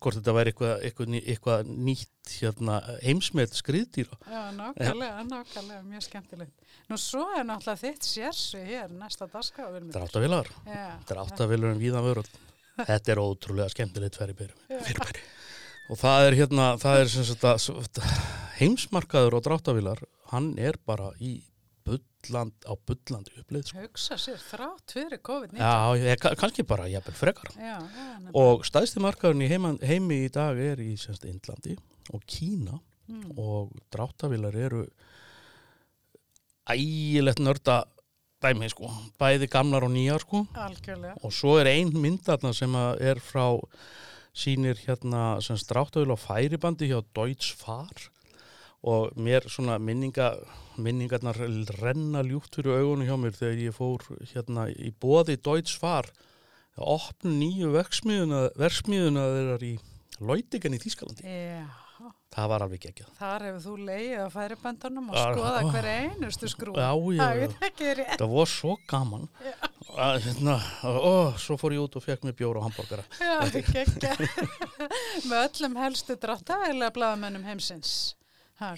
hvort 0.00 0.18
þetta 0.18 0.34
væri 0.36 0.52
eitthvað, 0.52 0.72
eitthvað, 0.86 1.16
eitthvað 1.20 1.72
nýtt 1.88 2.36
hérna, 2.40 2.78
heimsmet 3.02 3.56
skriðdýra. 3.58 4.16
já, 4.24 4.42
nákvæmlega, 4.56 5.24
nákvæmlega, 5.28 5.82
mjög 5.90 6.06
skemmtilegt. 6.06 6.54
Nú 6.88 6.98
svo 7.00 7.26
er 7.36 7.44
náttúrulega 7.48 7.82
þitt 7.82 8.08
sérsu 8.08 8.62
hér 8.64 8.94
næsta 8.96 9.28
dagskrá. 9.30 9.68
Dráttavilar, 9.92 10.48
Já, 10.66 10.96
dráttavilur 11.08 11.74
en 11.74 11.82
víðan 11.82 12.06
vöröld. 12.06 12.32
Þetta 12.78 13.12
er 13.12 13.20
ótrúlega 13.20 13.68
skemmtilegt 13.72 14.16
fyrirbæri. 14.16 14.54
fyrirbæri. 14.70 15.22
Og 15.90 15.98
það 16.00 16.26
er 16.28 16.36
hérna, 16.38 16.66
það 16.80 17.00
er 17.02 17.08
sem 17.12 17.24
sagt 17.28 17.42
að 17.44 18.12
heimsmarkaður 18.60 19.34
og 19.38 19.42
dráttavilar, 19.44 20.00
hann 20.32 20.52
er 20.58 20.78
bara 20.86 21.10
í 21.20 21.42
bulland, 21.84 22.54
á 22.64 22.72
bullandi 22.86 23.34
uppleið. 23.42 23.66
Sko. 23.66 23.82
hugsa 23.82 24.16
sér 24.16 24.38
þrátt 24.40 24.94
fyrir 24.94 25.18
COVID-19. 25.26 25.58
Já, 25.58 25.98
ég, 25.98 26.20
ka- 26.22 26.34
kannski 26.38 26.62
bara 26.64 26.86
jafnvel 26.88 27.14
frekar. 27.18 27.50
já, 27.58 27.76
já. 27.82 28.30
Og 28.38 28.62
stæðsti 28.64 29.02
markaðurinn 29.02 29.42
í 29.44 29.50
heima, 29.50 29.74
heimi 29.82 30.20
í 30.28 30.30
dag 30.32 30.56
er 30.58 30.76
í 30.80 30.92
semst 30.96 31.24
Indlandi 31.28 31.76
og 32.14 32.22
Kína 32.26 32.78
Mm. 33.10 33.32
og 33.36 33.72
dráttavilar 33.90 34.54
eru 34.54 34.86
ægilegt 36.70 37.40
nörda 37.42 37.82
dæmi 38.42 38.68
sko, 38.72 38.90
bæði 39.20 39.48
gamlar 39.50 39.86
og 39.86 39.92
nýjar 39.94 40.24
sko. 40.24 40.44
Algjörlega. 40.54 41.14
og 41.22 41.32
svo 41.32 41.58
er 41.60 41.70
ein 41.72 41.92
myndarna 41.94 42.52
sem 42.54 42.72
að 42.74 43.00
er 43.12 43.22
frá 43.22 43.46
sýnir 44.34 44.80
hérna 44.86 45.40
sem 45.44 45.56
dráttavil 45.56 46.14
á 46.14 46.18
færibandi 46.18 46.88
hjá 46.90 47.02
Deutsche 47.14 47.56
Fahr 47.56 48.08
og 48.82 49.14
mér 49.14 49.46
svona 49.46 49.78
minninga 49.78 50.32
minningarnar 50.76 51.36
renna 51.82 52.22
ljúft 52.24 52.56
fyrir 52.56 52.80
augunum 52.80 53.06
hjá 53.06 53.16
mér 53.20 53.36
þegar 53.36 53.60
ég 53.60 53.76
fór 53.76 54.06
hérna 54.32 54.66
í 54.72 54.90
bóði 54.90 55.36
Deutsche 55.36 55.78
Fahr 55.78 56.08
að 56.78 56.88
opna 56.96 57.34
nýju 57.36 57.72
verksmiðuna, 57.74 58.42
verksmiðuna 58.56 59.28
þeirrar 59.36 59.66
í 59.68 59.72
Leutigen 60.22 60.76
í 60.76 60.80
Þýskalandi. 60.80 61.24
Já, 61.26 61.66
það 62.32 62.48
var 62.52 62.64
alveg 62.64 62.80
geggjað. 62.86 63.10
Þar 63.18 63.44
hefur 63.46 63.62
þú 63.66 63.74
leið 63.88 64.12
á 64.24 64.26
færibandunum 64.32 65.10
og 65.12 65.16
Já, 65.18 65.24
skoða 65.32 65.58
já. 65.60 65.66
hver 65.74 65.88
einustu 65.92 66.48
skrú. 66.52 66.72
Já, 66.78 66.88
já, 66.92 67.20
Það 67.22 67.42
já. 67.42 67.48
ekki. 67.68 67.90
Það 68.22 68.32
var 68.36 68.50
svo 68.54 68.76
gaman 68.88 69.28
að 69.92 70.16
hérna, 70.24 70.54
ó, 70.88 71.12
svo 71.36 71.58
fór 71.60 71.74
ég 71.76 71.84
út 71.84 71.98
og 72.00 72.06
fekk 72.06 72.24
mér 72.24 72.36
bjóra 72.38 72.62
og 72.62 72.68
hambúrgara. 72.70 73.04
Já, 73.20 73.36
geggja. 73.52 74.16
Með 75.28 75.38
öllum 75.44 75.76
helstu 75.82 76.16
dráttavægilega 76.16 76.94
blaðamennum 76.96 77.44
heimsins. 77.50 77.94
Ha, 78.62 78.68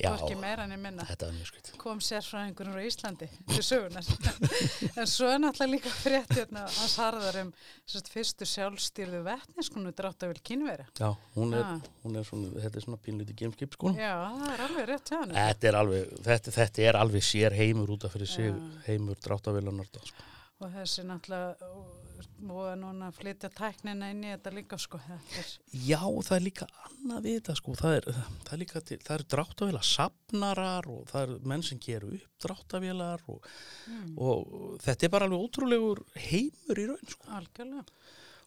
kom 1.81 2.01
sérfræðingur 2.01 2.71
frá 2.73 2.85
Íslandi 2.89 3.27
til 3.51 3.65
sögunar. 3.65 4.07
en 5.01 5.09
svo 5.11 5.29
er 5.29 5.43
náttúrulega 5.43 5.73
líka 5.75 5.93
frétt 5.93 6.33
hérna 6.39 6.63
hans 6.65 6.95
harðar 7.01 7.41
um 7.43 7.51
sérst, 7.85 8.09
fyrstu 8.13 8.49
sjálfstýrðu 8.49 9.21
vetniskunu 9.27 9.93
dráttavel 9.97 10.41
kynveri. 10.45 10.87
Já, 10.97 11.11
hún 11.37 11.53
er, 11.59 11.67
hún 12.05 12.17
er 12.21 12.29
svona, 12.29 12.53
þetta 12.65 12.81
er 12.81 12.87
svona 12.87 13.01
pínlítið 13.05 13.41
gameskip 13.43 13.77
sko. 13.77 13.93
Já, 13.99 14.15
það 14.39 14.55
er 14.55 14.65
alveg 14.69 14.89
rétt 14.93 15.13
hjá 15.13 15.19
hann. 15.21 15.35
Þetta 15.37 15.71
er 15.71 15.81
alveg, 15.83 16.15
þetta, 16.31 16.55
þetta 16.61 16.87
er 16.89 17.01
alveg 17.03 17.27
sér 17.29 17.59
heimur 17.59 17.93
út 17.97 18.09
af 18.09 18.17
fyrir 18.17 18.31
sig, 18.31 18.49
Já. 18.55 18.81
heimur 18.89 19.21
dráttavélunar 19.29 19.93
sko. 19.93 20.31
Og 20.63 20.73
þessi 20.73 21.05
náttúrulega 21.05 21.71
og 22.45 22.75
núna 22.81 23.09
að 23.09 23.19
flytja 23.19 23.51
tæknina 23.55 24.11
inn 24.13 24.25
í 24.25 24.33
þetta 24.33 24.53
líka 24.55 24.79
sko. 24.81 25.01
Þetta 25.05 25.45
Já, 25.85 26.01
það 26.01 26.37
er 26.37 26.45
líka 26.45 26.69
annað 26.87 27.27
við 27.27 27.39
þetta 27.39 27.57
sko, 27.61 27.77
það 27.81 27.97
er, 27.99 28.09
það 28.45 28.53
er 28.57 28.63
líka 28.63 28.83
til, 28.89 28.99
það 29.05 29.17
eru 29.17 29.29
dráttavélar 29.35 29.89
safnarar 29.89 30.91
og 30.93 31.07
það 31.13 31.27
eru 31.27 31.39
menn 31.53 31.65
sem 31.67 31.81
geru 31.83 32.13
upp 32.19 32.45
dráttavélar 32.45 33.25
og, 33.33 33.49
mm, 33.91 34.13
og 34.21 34.77
þetta 34.85 35.09
er 35.09 35.15
bara 35.17 35.29
alveg 35.31 35.47
ótrúlegur 35.49 36.05
heimur 36.27 36.83
í 36.83 36.89
raun 36.91 37.15
sko. 37.15 37.33
algjörlega. 37.39 37.87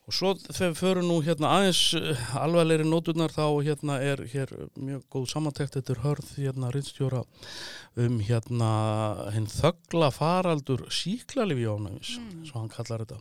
Og 0.07 0.15
svo 0.15 0.29
þegar 0.39 0.69
við 0.71 0.77
förum 0.79 1.07
nú 1.09 1.15
hérna 1.25 1.49
aðeins 1.57 1.81
uh, 1.99 2.19
alvarlegri 2.39 2.85
nóturnar 2.87 3.33
þá 3.35 3.43
hérna 3.65 3.97
er 3.99 4.21
hér 4.31 4.53
mjög 4.79 5.01
góð 5.11 5.25
samantekt 5.33 5.75
þetta 5.75 5.91
er 5.97 6.03
hörð 6.05 6.29
hérna 6.39 6.69
rinnstjóra 6.71 7.25
um 7.99 8.15
hérna 8.23 8.69
hinn 9.35 9.49
þögla 9.51 10.07
faraldur 10.15 10.85
síklarlifi 10.93 11.67
ánæmis, 11.67 12.13
Mm. 12.21 12.45
svo 12.47 12.59
hann 12.61 12.69
kallar 12.71 13.03
þetta. 13.03 13.19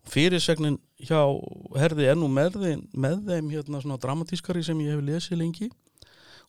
Og 0.00 0.08
fyrirsegnin 0.14 0.78
hjá 1.04 1.20
herði 1.76 2.08
ennú 2.14 2.28
með 2.32 2.56
þeim, 2.62 2.88
með 2.94 3.26
þeim 3.28 3.50
hérna 3.52 3.82
svona 3.84 4.00
dramatískari 4.00 4.64
sem 4.64 4.78
ég 4.80 4.96
hef 4.96 5.04
lesið 5.04 5.38
lengi 5.42 5.68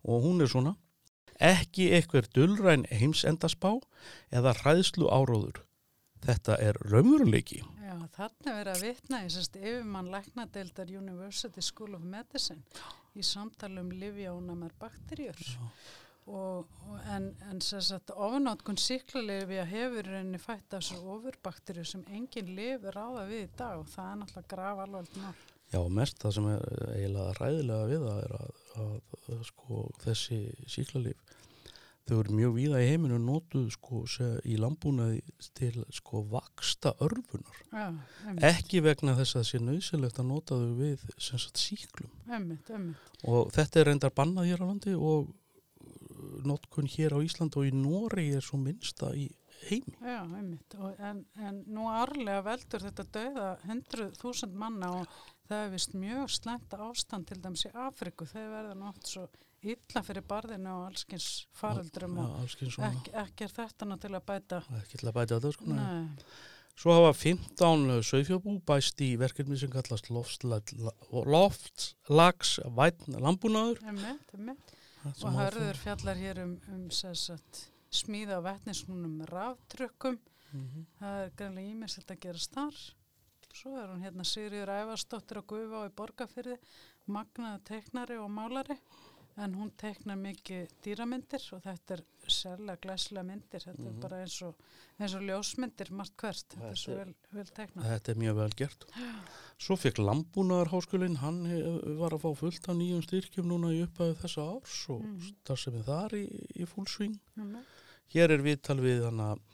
og 0.08 0.24
hún 0.24 0.40
er 0.42 0.48
svona 0.48 0.76
ekki 1.40 1.90
eitthvað 1.96 2.32
dullræn 2.36 2.86
heimsendaspá 2.88 3.76
eða 4.32 4.56
hræðslu 4.62 5.12
áróður. 5.12 5.66
Þetta 6.26 6.58
er 6.62 6.78
raunveruleiki. 6.92 7.62
já, 7.64 7.96
þarna 8.16 8.52
er 8.52 8.58
verið 8.60 8.74
að 8.74 8.84
vitna 8.86 9.22
í 9.26 9.30
sérst 9.34 9.56
yfirmann 9.60 10.12
læknadeildar 10.14 10.92
University 11.00 11.64
School 11.64 11.96
of 11.98 12.04
Medicine 12.04 12.62
í 13.16 13.26
samtali 13.26 13.82
um 13.82 13.92
livjónamar 13.92 14.76
bakterjur. 14.80 15.40
Og, 16.30 16.68
og 16.86 17.06
en, 17.10 17.32
en 17.50 17.62
sérst 17.66 18.12
ofunátkun 18.14 18.78
síklarlifja 18.78 19.64
hefur 19.66 20.12
rauninni 20.12 20.42
fætt 20.42 20.76
af 20.78 20.84
svo 20.86 21.16
ofurbakterju 21.16 21.88
sem 21.88 22.04
engin 22.14 22.52
lif 22.58 22.86
ráða 22.94 23.26
við 23.32 23.48
í 23.48 23.54
dag 23.58 23.80
og 23.82 23.90
það 23.90 24.12
er 24.12 24.20
náttúrulega 24.22 24.54
graf 24.54 24.84
alveg 24.86 25.18
mál. 25.24 25.40
Já, 25.70 25.82
mest 25.94 26.22
það 26.22 26.36
sem 26.36 26.52
er 26.52 26.64
eiginlega 26.96 27.34
ræðilega 27.40 27.90
við 27.90 28.06
það 28.06 28.22
er 28.28 28.38
að, 28.38 28.62
að, 28.84 28.94
að 29.34 29.44
sko, 29.50 29.82
þessi 30.04 30.40
síklarlif 30.76 31.29
þau 32.10 32.20
eru 32.24 32.36
mjög 32.38 32.54
víða 32.58 32.82
í 32.84 32.88
heiminu 32.90 33.18
notuð 33.22 33.68
sko, 33.76 34.04
í 34.44 34.58
lambúnaði 34.60 35.22
til 35.58 35.84
sko, 35.96 36.24
vaksta 36.32 36.94
örfunar. 37.06 37.60
Emmitt, 37.72 38.44
Ekki 38.50 38.82
vegna 38.86 39.16
þess 39.20 39.36
að 39.38 39.42
það 39.44 39.50
sé 39.52 39.62
nöðsilegt 39.66 40.22
að 40.22 40.30
nota 40.32 40.60
þau 40.60 40.72
við 40.80 41.08
sem 41.18 41.42
sagt, 41.42 41.62
síklum. 41.62 42.12
emmitt, 42.28 42.70
emmitt. 42.74 43.12
Og 43.30 43.52
þetta 43.56 43.82
er 43.82 43.92
reyndar 43.92 44.16
bannað 44.16 44.50
hér 44.52 44.64
á 44.64 44.70
landi 44.70 44.96
og 44.96 45.30
uh, 45.30 46.40
notkun 46.50 46.90
hér 46.90 47.16
á 47.16 47.20
Ísland 47.26 47.58
og 47.60 47.68
í 47.70 47.74
Nóri 47.76 48.30
er 48.38 48.46
svo 48.46 48.60
minnsta 48.62 49.12
í 49.16 49.28
heimi. 49.68 49.98
Já, 50.00 50.22
emmitt. 50.24 50.76
Og 50.80 50.96
En, 51.04 51.26
en 51.40 51.64
nú 51.68 51.90
árlega 51.92 52.44
veldur 52.46 52.86
þetta 52.88 53.06
dauða 53.16 53.50
100.000 53.68 54.56
manna 54.56 54.94
og 55.02 55.20
það 55.50 55.66
er 55.66 55.72
vist 55.74 55.96
mjög 55.98 56.32
slæmt 56.32 56.74
ástand 56.78 57.28
til 57.28 57.40
dæmis 57.44 57.66
í 57.68 57.72
Afriku. 57.74 58.28
Þeir 58.30 58.50
verða 58.54 58.76
nátt 58.80 59.10
svo 59.10 59.26
illa 59.62 60.04
fyrir 60.06 60.24
barðinu 60.28 60.70
og 60.72 60.86
allskins 60.90 61.28
faraldrum 61.58 62.18
og 62.24 62.30
ekki, 62.46 63.12
ekki 63.24 63.42
er 63.48 63.54
þetta 63.58 63.84
nú 63.90 63.96
til 64.00 64.14
að 64.14 64.24
bæta. 64.30 64.58
Ekki 64.80 64.96
til 65.02 65.10
að 65.10 65.18
bæta 65.18 65.40
þetta 65.40 65.52
sko. 65.56 65.66
Svo 66.80 66.90
hafa 66.96 67.12
15 67.12 68.00
sögfjörbú 68.08 68.54
bæst 68.64 69.02
í 69.04 69.18
verkefni 69.20 69.58
sem 69.60 69.72
kallast 69.74 70.08
loftlags 70.14 70.72
vætn 72.78 73.12
lambúnaður. 73.20 73.82
Og 75.10 75.36
hörður 75.36 75.78
fjallar 75.80 76.18
hér 76.20 76.38
um, 76.46 76.54
um 76.72 76.86
sagt, 76.92 77.66
smíða 77.92 78.40
á 78.40 78.42
vetnismunum 78.48 79.26
raftrukkum. 79.28 80.16
Mhm. 80.54 80.88
Það 81.02 81.16
er 81.26 81.30
greinlega 81.36 81.72
ímislegt 81.74 82.12
að 82.16 82.24
gera 82.24 82.40
starf. 82.40 82.82
Svo 83.54 83.76
er 83.76 83.90
hún 83.90 84.04
hérna 84.06 84.24
Sigriður 84.24 84.72
Ævarsdóttir 84.72 85.42
á 85.42 85.44
Guðvá 85.44 85.88
í 85.90 85.96
Borgafyrði, 85.98 86.56
magnaða 87.12 87.60
teiknari 87.68 88.16
og 88.22 88.30
málari. 88.32 88.78
En 89.40 89.54
hún 89.56 89.70
teiknar 89.80 90.18
mikið 90.20 90.72
dýramyndir 90.84 91.44
og 91.56 91.62
þetta 91.64 91.96
er 91.96 92.02
sérlega 92.28 92.82
glæslega 92.84 93.24
myndir. 93.28 93.64
Þetta 93.64 93.86
er 93.88 93.98
bara 94.04 94.22
eins 94.24 94.38
og, 94.44 94.58
eins 95.00 95.16
og 95.16 95.26
ljósmyndir 95.28 95.92
margt 95.96 96.16
hvert. 96.20 96.56
Þetta 96.56 96.72
er 96.72 96.82
svo 96.82 96.96
Þetta 96.98 97.06
vel, 97.06 97.14
vel 97.38 97.54
teiknað. 97.60 97.90
Þetta 97.94 98.12
er 98.12 98.22
mjög 98.24 98.40
vel 98.40 98.56
gert. 98.62 98.88
Svo 99.60 99.78
fekk 99.80 100.02
Lambúnaðarháskólinn, 100.04 101.20
hann 101.24 101.42
var 102.02 102.16
að 102.16 102.26
fá 102.26 102.30
fullt 102.42 102.72
af 102.72 102.80
nýjum 102.80 103.04
styrkjum 103.06 103.52
núna 103.52 103.74
í 103.76 103.84
upphæðu 103.86 104.18
þessa 104.24 104.48
árs 104.56 104.80
og 104.90 105.04
mm. 105.04 105.14
Mhm. 105.14 105.38
starfsemið 105.46 105.86
þar 105.94 106.18
í, 106.20 106.26
í 106.60 106.70
fullsving. 106.74 107.20
Mm. 107.40 107.62
Hér 108.10 108.34
er 108.34 108.44
viðtal 108.44 108.80
við 108.82 109.06
hann 109.06 109.22
að 109.22 109.46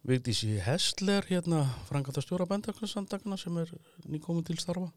Vigdísi 0.00 0.54
Hestler, 0.64 1.26
hérna 1.28 1.66
frangata 1.84 2.22
stjóra 2.24 2.46
bændaknarsandagna 2.48 3.36
sem 3.36 3.56
er 3.60 3.72
nýkomin 4.08 4.46
til 4.48 4.56
starfa. 4.56 4.88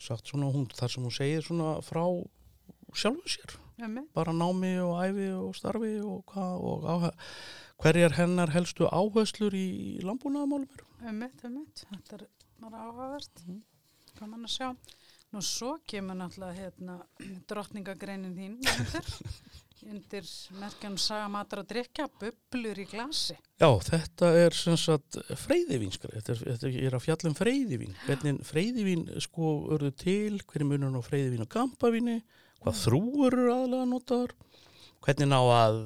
Sagt 0.00 0.30
svona 0.30 0.48
hún, 0.48 0.64
þar 0.72 0.90
sem 0.94 1.04
hún 1.04 1.12
segir 1.12 1.44
svona 1.44 1.74
frá 1.84 2.06
sjálfu 2.98 3.28
sér. 3.36 3.56
Emmi, 3.82 4.04
bara 4.14 4.32
námi 4.36 4.74
og 4.84 4.98
æfi 5.02 5.28
og 5.34 5.54
starfi 5.58 5.94
og, 6.04 6.34
og 6.36 6.84
áhe, 6.92 7.10
hverjar 7.82 8.14
hennar 8.20 8.52
helstu 8.54 8.86
áherslur 8.86 9.54
í 9.58 9.98
landbúnaðamálum 10.06 10.68
emmi, 11.08 11.30
emmi. 11.48 11.64
Þetta 11.80 12.18
er 12.20 12.26
bara 12.62 12.84
áhugavert. 12.88 13.42
Mhm. 13.46 13.62
Gaman 14.20 14.44
að 14.46 14.52
sjá. 14.54 14.68
Nú 15.32 15.40
svo 15.40 15.78
kemur 15.88 16.14
náttúrulega 16.20 16.58
hérna 16.60 16.98
drottningagreinin 17.48 18.34
þín 18.36 18.58
undir, 18.60 19.08
undir 19.94 20.28
merkjanum 20.60 20.98
saga 21.00 21.30
matar 21.32 21.62
og 21.64 21.70
drikja, 21.72 22.06
bublur 22.20 22.78
í 22.78 22.84
glasi. 22.90 23.38
Já, 23.58 23.70
þetta 23.88 24.28
er 24.44 24.54
sem 24.54 24.76
sagt 24.78 25.16
freyðivínskrið, 25.46 26.18
þetta, 26.20 26.36
er- 26.36 26.44
þetta 26.60 26.72
er 26.90 26.98
að 27.00 27.04
fjalla 27.08 27.32
um 27.32 27.38
freyðivín, 27.40 27.96
hvernig 28.04 28.44
freyðivín 28.46 29.06
sko 29.24 29.54
örðu 29.74 29.90
til, 30.04 30.38
hvernig 30.44 30.70
munur 30.76 31.00
á 31.00 31.08
freyðivín 31.08 31.46
og 31.46 31.50
kampavíni, 31.56 32.20
hvað 32.62 32.78
þrúur 32.84 33.32
eru 33.38 33.52
aðlega 33.56 33.88
notaður, 33.90 34.32
hvernig 35.02 35.28
ná 35.32 35.38
að 35.42 35.80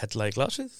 hella 0.00 0.28
í 0.30 0.34
glasið, 0.34 0.74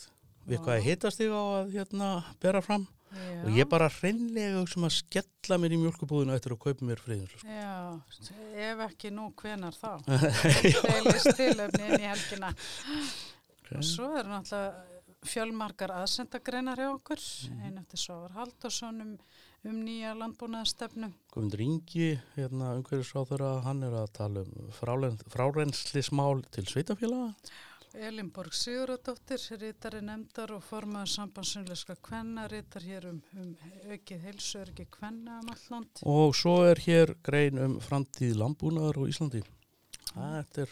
við 0.48 0.58
hvað 0.64 0.76
er 0.80 0.84
hitast 0.88 1.20
þig 1.22 1.30
á 1.32 1.42
að 1.60 1.72
hérna 1.76 2.08
bera 2.42 2.60
fram 2.64 2.86
Já. 3.14 3.44
og 3.46 3.50
ég 3.54 3.68
bara 3.70 3.86
hreinlega 3.94 4.64
sem 4.66 4.82
að 4.88 4.96
skella 4.96 5.58
mér 5.62 5.76
í 5.76 5.78
mjölkubúðinu 5.84 6.34
eftir 6.34 6.56
að 6.56 6.62
kaupa 6.64 6.88
mér 6.88 6.98
freyðivín. 6.98 7.30
Sko. 7.30 7.46
Já, 7.46 7.76
ef 8.72 8.82
ekki 8.88 9.12
nú, 9.14 9.28
hvenar 9.38 9.76
þá? 9.78 9.92
Deilist 10.88 11.30
tilöfni 11.38 11.86
inn 11.92 12.02
í 12.02 12.08
helgina. 12.10 12.50
Og 13.74 13.86
svo 13.86 14.10
eru 14.18 14.32
náttúrulega 14.34 14.90
fjölmarkar 15.24 15.92
aðsendagreinar 16.02 16.76
hjá 16.82 16.90
okkur, 16.90 17.22
Mhm. 17.48 17.62
einu 17.64 17.80
eftir 17.80 18.02
Svávar 18.02 18.34
Haldursson 18.36 18.98
um, 19.68 19.82
nýja 19.84 20.14
landbúnaðastefnu. 20.18 21.10
Guðmundur 21.34 21.62
Ingi, 21.64 22.08
hérna 22.36 22.74
umhverfisráþurra, 22.78 23.52
hann 23.66 23.84
er 23.86 23.96
að 24.00 24.10
tala 24.18 24.44
um 24.44 24.72
frárenslismál 25.32 26.44
til 26.54 26.66
sveitafélaga. 26.70 27.32
Elinborg 27.94 28.54
Sigurðardóttir, 28.58 29.42
rítari 29.60 30.00
nefndar 30.02 30.50
og 30.56 30.64
formaður 30.66 31.12
sambandsunleiska 31.12 31.94
kvenna, 32.02 32.48
rítar 32.50 32.82
hér 32.82 33.06
um, 33.12 33.20
um 33.38 33.52
aukið 33.86 34.24
heilsuörgi 34.26 34.88
kvenna 34.90 35.38
um 35.42 35.52
alland. 35.54 36.02
Og 36.02 36.34
svo 36.34 36.56
er 36.66 36.82
hér 36.82 37.14
grein 37.22 37.60
um 37.62 37.76
framtíð 37.82 38.34
landbúnaðar 38.40 38.98
á 38.98 39.02
Íslandi. 39.06 39.44
Er 40.14 40.68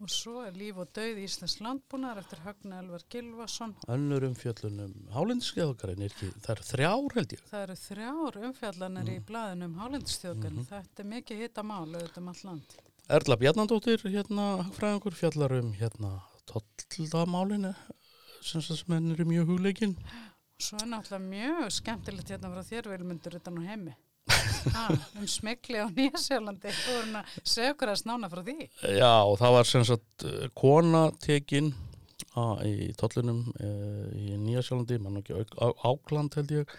Og 0.00 0.08
svo 0.08 0.40
er 0.46 0.54
líf 0.56 0.78
og 0.80 0.88
dauð 0.96 1.18
Íslands 1.20 1.58
landbúnaðar 1.60 2.22
eftir 2.22 2.40
Högna 2.44 2.78
Elvar 2.80 3.02
Gilvason. 3.12 3.74
önnur 3.88 4.24
umfjöllun 4.24 4.80
um 4.84 4.94
hálendskeiðugrein, 5.12 6.08
það 6.08 6.50
er 6.54 6.62
þrjár 6.70 7.14
held 7.14 7.34
ég. 7.36 7.42
Það 7.50 7.62
eru 7.62 7.76
þrjár 7.82 8.38
umfjallanir 8.48 9.10
í 9.12 9.18
blaðinu 9.20 9.68
um 9.68 9.74
hálendstjókan. 9.82 10.56
Mhm. 10.56 10.68
Þetta 10.70 11.04
er 11.04 11.10
mikið 11.12 11.42
hitta 11.42 11.62
mál 11.62 11.92
auðvitað 11.92 12.22
um 12.22 12.28
alland. 12.28 12.76
Erla 13.08 13.36
Bjarnandóttir, 13.36 14.00
hérna, 14.02 14.64
hagfræðingur, 14.64 15.14
fjallar 15.14 15.52
um 15.60 15.72
hérna 15.74 16.22
tolldamálinu, 16.48 17.74
sem 18.40 18.60
þess 18.60 18.82
að 18.82 18.88
menn 18.88 19.12
eru 19.12 19.24
mjög 19.24 19.46
hugleikinn. 19.46 19.96
Svo 20.58 20.80
er 20.80 20.88
náttúrulega 20.88 21.28
mjög 21.28 21.70
skemmtilegt 21.70 22.30
hérna 22.32 22.50
frá 22.54 22.64
þér 22.64 22.88
vilmundur 22.94 23.36
utan 23.36 23.60
á 23.60 23.62
heimi. 23.68 23.94
Um 25.16 25.26
smegli 25.30 25.78
á 25.80 25.86
Nýjasjálandi. 25.94 26.70
Og 26.72 26.86
voru 26.90 27.18
að 27.20 27.34
segja 27.46 27.72
okkur 27.74 27.92
að 27.92 28.00
snána 28.02 28.30
frá 28.32 28.42
því. 28.46 28.56
Já, 28.98 29.12
og 29.24 29.36
það 29.40 29.54
var 29.56 29.68
sem 29.70 29.84
sagt 29.88 30.26
eh, 30.26 30.46
kona 30.58 31.04
tekin 31.22 31.70
á, 32.36 32.58
í 32.66 32.90
tollunum 32.98 33.44
uh, 33.54 34.08
í 34.18 34.36
Nýjasjálandi, 34.42 34.98
mann 35.02 35.20
ekki 35.22 35.36
Auk- 35.38 35.56
Á- 35.62 35.78
Ákland 35.92 36.36
held 36.36 36.52
ég. 36.58 36.74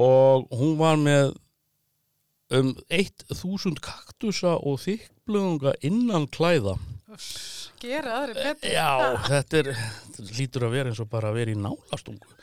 Og 0.00 0.46
hún 0.54 0.76
var 0.80 0.96
með 1.00 1.34
um 2.54 2.72
1000 2.92 3.80
kaktusa 3.84 4.54
og 4.60 4.78
þykblöðunga 4.84 5.74
innan 5.86 6.28
klæða. 6.32 6.76
Gera 7.82 8.20
aðri 8.22 8.34
betur. 8.40 8.70
Já, 8.72 8.88
þetta 9.28 9.60
er 9.60 9.68
lítur 10.38 10.66
að 10.68 10.76
vera 10.78 10.90
eins 10.92 11.02
og 11.02 11.10
bara 11.12 11.30
að 11.30 11.40
vera 11.42 11.52
í 11.54 11.58
nálastungu 11.60 12.38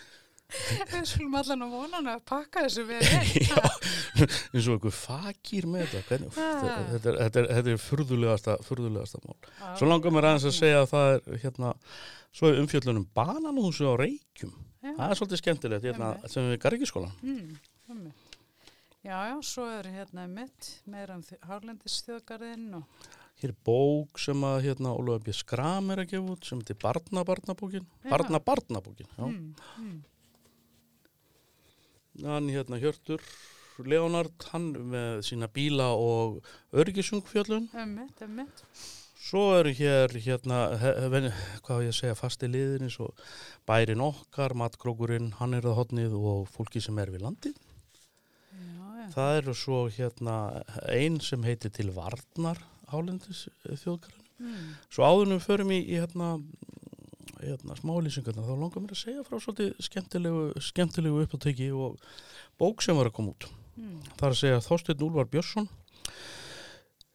Við 0.91 1.05
skulum 1.09 1.35
allan 1.39 1.63
á 1.63 1.67
vonan 1.71 2.09
að 2.11 2.23
pakka 2.27 2.65
þessu 2.65 2.85
við. 2.89 3.05
Já, 3.51 3.61
eins 4.51 4.67
og 4.67 4.75
einhver 4.75 4.95
fakir 4.95 5.67
með 5.71 5.85
þetta 5.93 6.01
Hvernig, 6.09 6.33
þetta, 6.35 6.71
þetta, 6.91 7.13
er, 7.13 7.19
þetta, 7.21 7.43
er, 7.43 7.51
þetta 7.57 7.83
furðulegasta, 7.85 8.57
furðulegasta 8.67 9.21
mál 9.23 9.37
Svo 9.79 9.87
langar 9.89 10.15
mér 10.15 10.29
aðeins 10.31 10.49
að 10.49 10.57
segja 10.57 10.81
að 10.81 10.89
það 10.91 11.13
er 11.13 11.39
hérna, 11.45 11.71
svo 12.31 12.51
er 12.51 12.59
umfjöllunum 12.63 13.07
bananúsi 13.15 13.87
á 13.87 13.93
reykjum. 14.01 14.51
Já. 14.81 14.91
Það 14.91 15.07
er 15.07 15.21
svolítið 15.21 15.41
skemmtilegt 15.43 15.87
hérna, 15.87 16.11
sem 16.31 16.51
við 16.51 16.61
gargiskólan. 16.65 17.15
Mm, 17.21 18.11
já, 19.05 19.17
já, 19.31 19.35
svo 19.45 19.65
er 19.71 19.89
hérna 19.93 20.27
mitt 20.29 20.75
meira 20.89 21.17
um 21.19 21.25
Hárlendisþjóðgarðinn 21.49 22.79
og 22.81 23.09
Hér 23.41 23.55
er 23.55 23.61
bók 23.65 24.19
sem 24.21 24.43
að 24.45 24.67
hérna, 24.67 24.91
Ólafur 24.93 25.23
B. 25.25 25.33
Skram 25.33 25.87
er 25.89 26.03
að 26.03 26.11
gefa 26.11 26.33
út 26.35 26.45
sem 26.45 26.59
heitir 26.61 26.77
Barna 26.77 27.23
Barnabókin. 27.25 27.87
Já. 28.03 28.09
Barna 28.11 28.37
Barnabókin, 28.37 29.07
já. 29.15 29.23
mm, 29.25 29.55
mm, 29.81 29.95
Hann 32.19 32.49
hérna 32.51 32.79
Hjörtur 32.81 33.21
Leonard, 33.87 34.33
hann 34.51 34.71
með 34.91 35.21
sína 35.25 35.47
bíla 35.49 35.87
og 35.97 36.41
örgisungfjöllun. 36.75 37.69
einmitt, 37.73 38.19
einmitt. 38.21 38.63
Svo 39.21 39.43
eru 39.59 39.71
hér 39.77 40.11
hérna, 40.17 40.59
hvað 41.65 41.85
ég 41.87 41.95
segja, 41.95 42.17
fasti 42.17 42.49
liðin 42.49 42.87
eins 42.87 42.97
og 43.01 43.13
bærin 43.69 44.01
okkar, 44.03 44.53
matkrókurinn, 44.57 45.31
hann 45.39 45.53
er 45.53 45.65
það 45.65 45.77
hotnið 45.77 46.15
og 46.17 46.47
fólki 46.51 46.81
sem 46.81 46.97
er 47.01 47.13
við 47.13 47.25
landið. 47.27 47.59
Já, 48.51 48.87
já. 48.97 49.07
Það 49.15 49.37
eru 49.39 49.55
svo 49.57 49.81
hérna 49.93 50.37
ein 50.89 51.19
sem 51.21 51.45
heitir 51.45 51.73
til 51.73 51.93
Varnar 51.95 52.59
Hálendis 52.91 53.45
þjóðgarinn. 53.65 54.25
Mm, 54.41 54.69
Svo 54.89 55.05
áðunum 55.05 55.41
förum 55.41 55.69
í, 55.71 55.79
í 55.85 55.99
hérna, 56.01 56.33
hérna 57.43 57.77
smálýsingarna 57.79 58.45
þá 58.47 58.53
langar 58.55 58.83
mér 58.83 58.95
að 58.95 59.01
segja 59.03 59.25
frá 59.27 59.37
svolítið 59.39 59.73
skemmtilegu, 59.87 60.43
skemmtilegu 60.61 61.25
uppáteki 61.25 61.71
og 61.73 61.97
bók 62.61 62.83
sem 62.85 62.97
var 62.97 63.09
að 63.09 63.17
koma 63.17 63.33
út. 63.35 63.49
mm, 63.75 63.97
Það 64.17 64.27
er 64.27 64.35
að 64.35 64.41
segja 64.41 64.63
Þorsteinn 64.67 65.07
Úlvar 65.07 65.29
Björnsson 65.31 65.69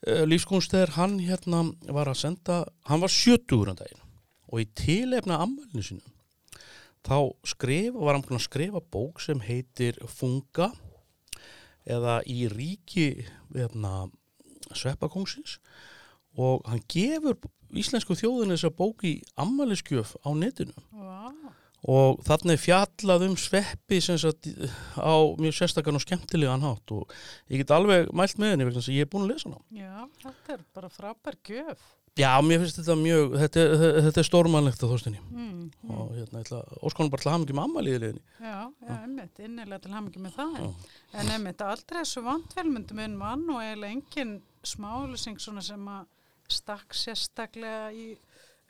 lífskunstæðir 0.07 0.93
hann 0.95 1.17
hérna 1.25 1.62
var 1.91 2.11
að 2.11 2.21
senda 2.21 2.61
hann 2.87 3.03
var 3.03 3.11
70 3.11 3.73
um 3.73 3.79
daginn 3.79 4.03
og 4.47 4.61
í 4.62 4.67
tilefna 4.79 5.41
ammælinu 5.43 5.83
sínum 5.83 6.12
þá 7.07 7.33
skrifa, 7.47 7.99
var 7.99 8.19
hann 8.19 8.27
að 8.29 8.45
skrifa 8.45 8.83
bók 8.83 9.23
sem 9.23 9.41
heitir 9.43 9.99
Funga 10.11 10.71
eða 11.87 12.21
í 12.27 12.47
ríki 12.51 13.27
hérna, 13.55 14.09
sveppakóngsins 14.75 15.59
og 16.37 16.67
hann 16.69 16.83
gefur 16.91 17.39
íslensku 17.74 18.14
þjóðin 18.18 18.55
þessa 18.55 18.70
bók 18.76 19.05
í 19.09 19.14
ammæliskjöf 19.40 20.14
á 20.22 20.31
netinu 20.37 20.74
Vá, 20.92 21.33
og 21.87 22.22
þannig 22.26 22.59
fjallað 22.59 23.26
um 23.29 23.37
sveppi 23.38 24.00
sem 24.02 24.18
sagt 24.18 24.48
á 24.98 25.14
mjög 25.38 25.55
sérstakann 25.59 25.98
og 25.98 26.02
skemmtilegan 26.02 26.64
hátt 26.64 26.90
og 26.96 27.12
ég 27.50 27.62
get 27.62 27.70
alveg 27.76 28.09
mælt 28.16 28.38
með 28.42 28.55
henni 28.57 28.66
vegna 28.66 28.81
þess 28.81 28.90
að 28.90 28.96
ég 28.98 29.07
er 29.07 29.12
búin 29.12 29.26
að 29.29 29.35
lesa 29.35 29.50
hana. 29.50 29.62
já, 29.70 30.09
þetta 30.24 30.57
er 30.57 30.64
bara 30.74 30.88
frábær 30.90 31.37
gjöf. 31.46 31.85
Já, 32.16 32.31
mér 32.40 32.62
finnst 32.62 32.79
þetta 32.81 32.94
mjög, 32.96 33.35
þetta, 33.42 33.62
þetta 34.07 34.20
er 34.22 34.26
stórmannlegt 34.31 34.83
að 34.87 34.92
þóstinni 34.94 35.18
Mm, 35.26 35.66
mm, 35.85 35.90
og 35.92 36.14
hérna, 36.16 36.40
ég 36.40 36.46
ætla, 36.46 36.61
óskonum 36.88 37.11
bara 37.12 37.22
til 37.26 37.33
mikið 37.42 37.59
með 37.59 37.66
ammaliðileginni. 37.68 38.22
já, 38.40 38.55
já, 38.88 38.94
einmitt, 39.02 39.40
innilega 39.44 39.79
til 39.85 39.92
hamingi 39.92 40.22
með 40.24 40.38
það. 40.38 40.55
Já. 40.57 40.92
En 41.20 41.29
einmitt, 41.35 41.61
aldrei 41.61 42.00
þessu 42.00 42.22
vantvelmyndum 42.24 43.02
en 43.05 43.16
mann 43.20 43.44
og 43.52 43.61
eiginlega 43.61 43.92
engin 43.98 44.33
smálusing 44.64 45.37
svona 45.44 45.61
sem 45.62 45.85
að 45.92 46.07
stakk 46.52 46.94
sérstaklega 46.96 47.90
í 47.92 48.06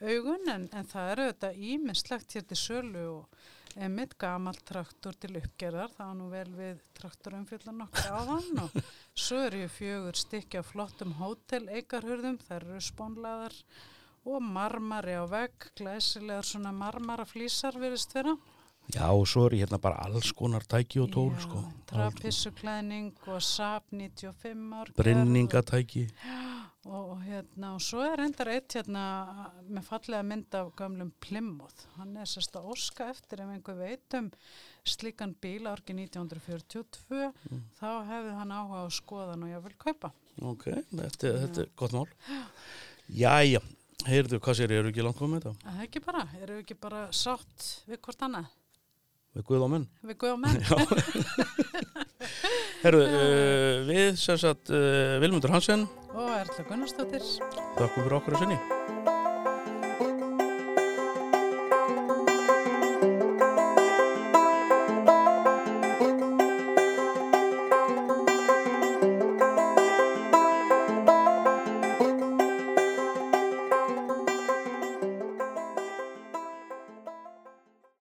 augun 0.01 0.49
en, 0.53 0.67
en 0.73 0.87
það 0.87 1.11
eru 1.13 1.29
þetta 1.31 1.53
ímislegt 1.71 2.35
hér 2.37 2.45
til 2.47 2.59
sölu 2.59 3.05
og 3.11 3.45
einmitt 3.77 4.15
gamalt 4.17 4.63
traktor 4.65 5.15
til 5.21 5.35
uppgerðar, 5.37 5.91
það 5.93 6.09
var 6.09 6.17
nú 6.17 6.29
vel 6.31 6.49
við 6.57 6.79
traktorumfjöldan 6.97 7.83
okkar 7.85 8.15
áðan 8.17 8.63
og 8.63 8.77
svo 9.25 9.43
eru 9.45 9.67
fjögur 9.69 10.17
stykki 10.17 10.61
á 10.61 10.63
flottum 10.65 11.13
hótel 11.19 11.67
eigarhurðum, 11.69 12.39
þær 12.47 12.65
eru 12.71 12.81
spónlaðar 12.81 13.57
og 14.27 14.43
marmari 14.43 15.15
á 15.15 15.23
vegg, 15.29 15.69
glæsilegar 15.77 16.45
svona 16.45 16.73
marmara 16.75 17.25
flýsar 17.27 17.77
virðist 17.79 18.15
vera. 18.17 18.35
Já, 18.87 19.07
og 19.11 19.25
svo 19.27 19.45
er 19.47 19.57
hérna 19.61 19.79
bara 19.83 19.99
alls 20.07 20.31
konar 20.35 20.63
tæki 20.63 21.01
og 21.03 21.09
tól, 21.11 21.33
Já, 21.35 21.43
sko. 21.43 21.63
Trapissuklæðning 21.91 23.09
og 23.27 23.41
SAP 23.43 23.91
95 23.91 24.73
ár. 24.73 24.91
gerð 24.91 25.01
Brenningatæki. 25.01 26.05
Og, 26.85 27.17
hérna, 27.25 27.73
og 27.75 27.81
svo 27.83 27.99
er 28.05 28.21
endar 28.23 28.47
eitt 28.53 28.75
hérna 28.77 29.01
með 29.67 29.83
fallega 29.89 30.23
mynd 30.23 30.53
af 30.55 30.69
gamlum 30.77 31.09
Plymouth. 31.19 31.87
Hann 31.97 32.13
er 32.21 32.29
sérst 32.29 32.55
að 32.55 32.69
óska 32.71 33.09
eftir 33.11 33.41
ef 33.43 33.49
einhver 33.51 33.75
veit 33.81 34.15
um 34.15 34.29
slíkan 34.87 35.33
bíl 35.43 35.67
árki 35.67 35.91
1942, 35.97 37.33
þá 37.81 37.89
hefði 38.07 38.35
hann 38.37 38.53
áhuga 38.55 38.85
á 38.85 38.89
skoðan 38.93 39.43
og 39.43 39.51
ég 39.51 39.65
vil 39.65 39.73
kaupa. 39.83 40.13
Ok, 40.39 40.69
þetta, 40.93 41.33
þetta 41.41 41.65
er 41.65 41.73
gott 41.81 41.97
mál. 41.97 42.05
Jæja, 43.11 43.59
heyrðu, 44.07 44.39
hvað 44.45 44.59
sér, 44.61 44.75
eru 44.77 44.93
ekki 44.93 45.03
langt 45.03 45.19
komið 45.19 45.43
þetta? 45.49 45.65
Það 45.65 45.81
er 45.81 45.89
ekki 45.89 46.03
bara, 46.07 46.23
eru 46.45 46.61
ekki 46.61 46.79
bara 46.87 47.03
sátt 47.11 47.67
við 47.89 47.99
hvort 48.05 48.23
annað, 48.29 48.47
Við 49.37 49.43
guð 49.45 49.61
á 49.61 49.69
menn. 49.69 49.83
við 50.07 50.15
guð 50.23 50.31
og 50.33 50.39
menn. 50.41 50.63
Herru, 52.81 53.01
uh, 53.03 53.83
við 53.89 54.15
sem 54.17 54.39
sagt 54.41 54.71
uh, 54.73 55.17
Vilmundur 55.21 55.51
Hansen, 55.53 55.83
og 56.17 56.33
Erla 56.33 56.65
Gunnarsdóttir. 56.69 57.29
þakkum 57.77 58.03
fyrir 58.03 58.19
okkur 58.19 58.37
að 58.37 58.45
sinni. 58.45 58.76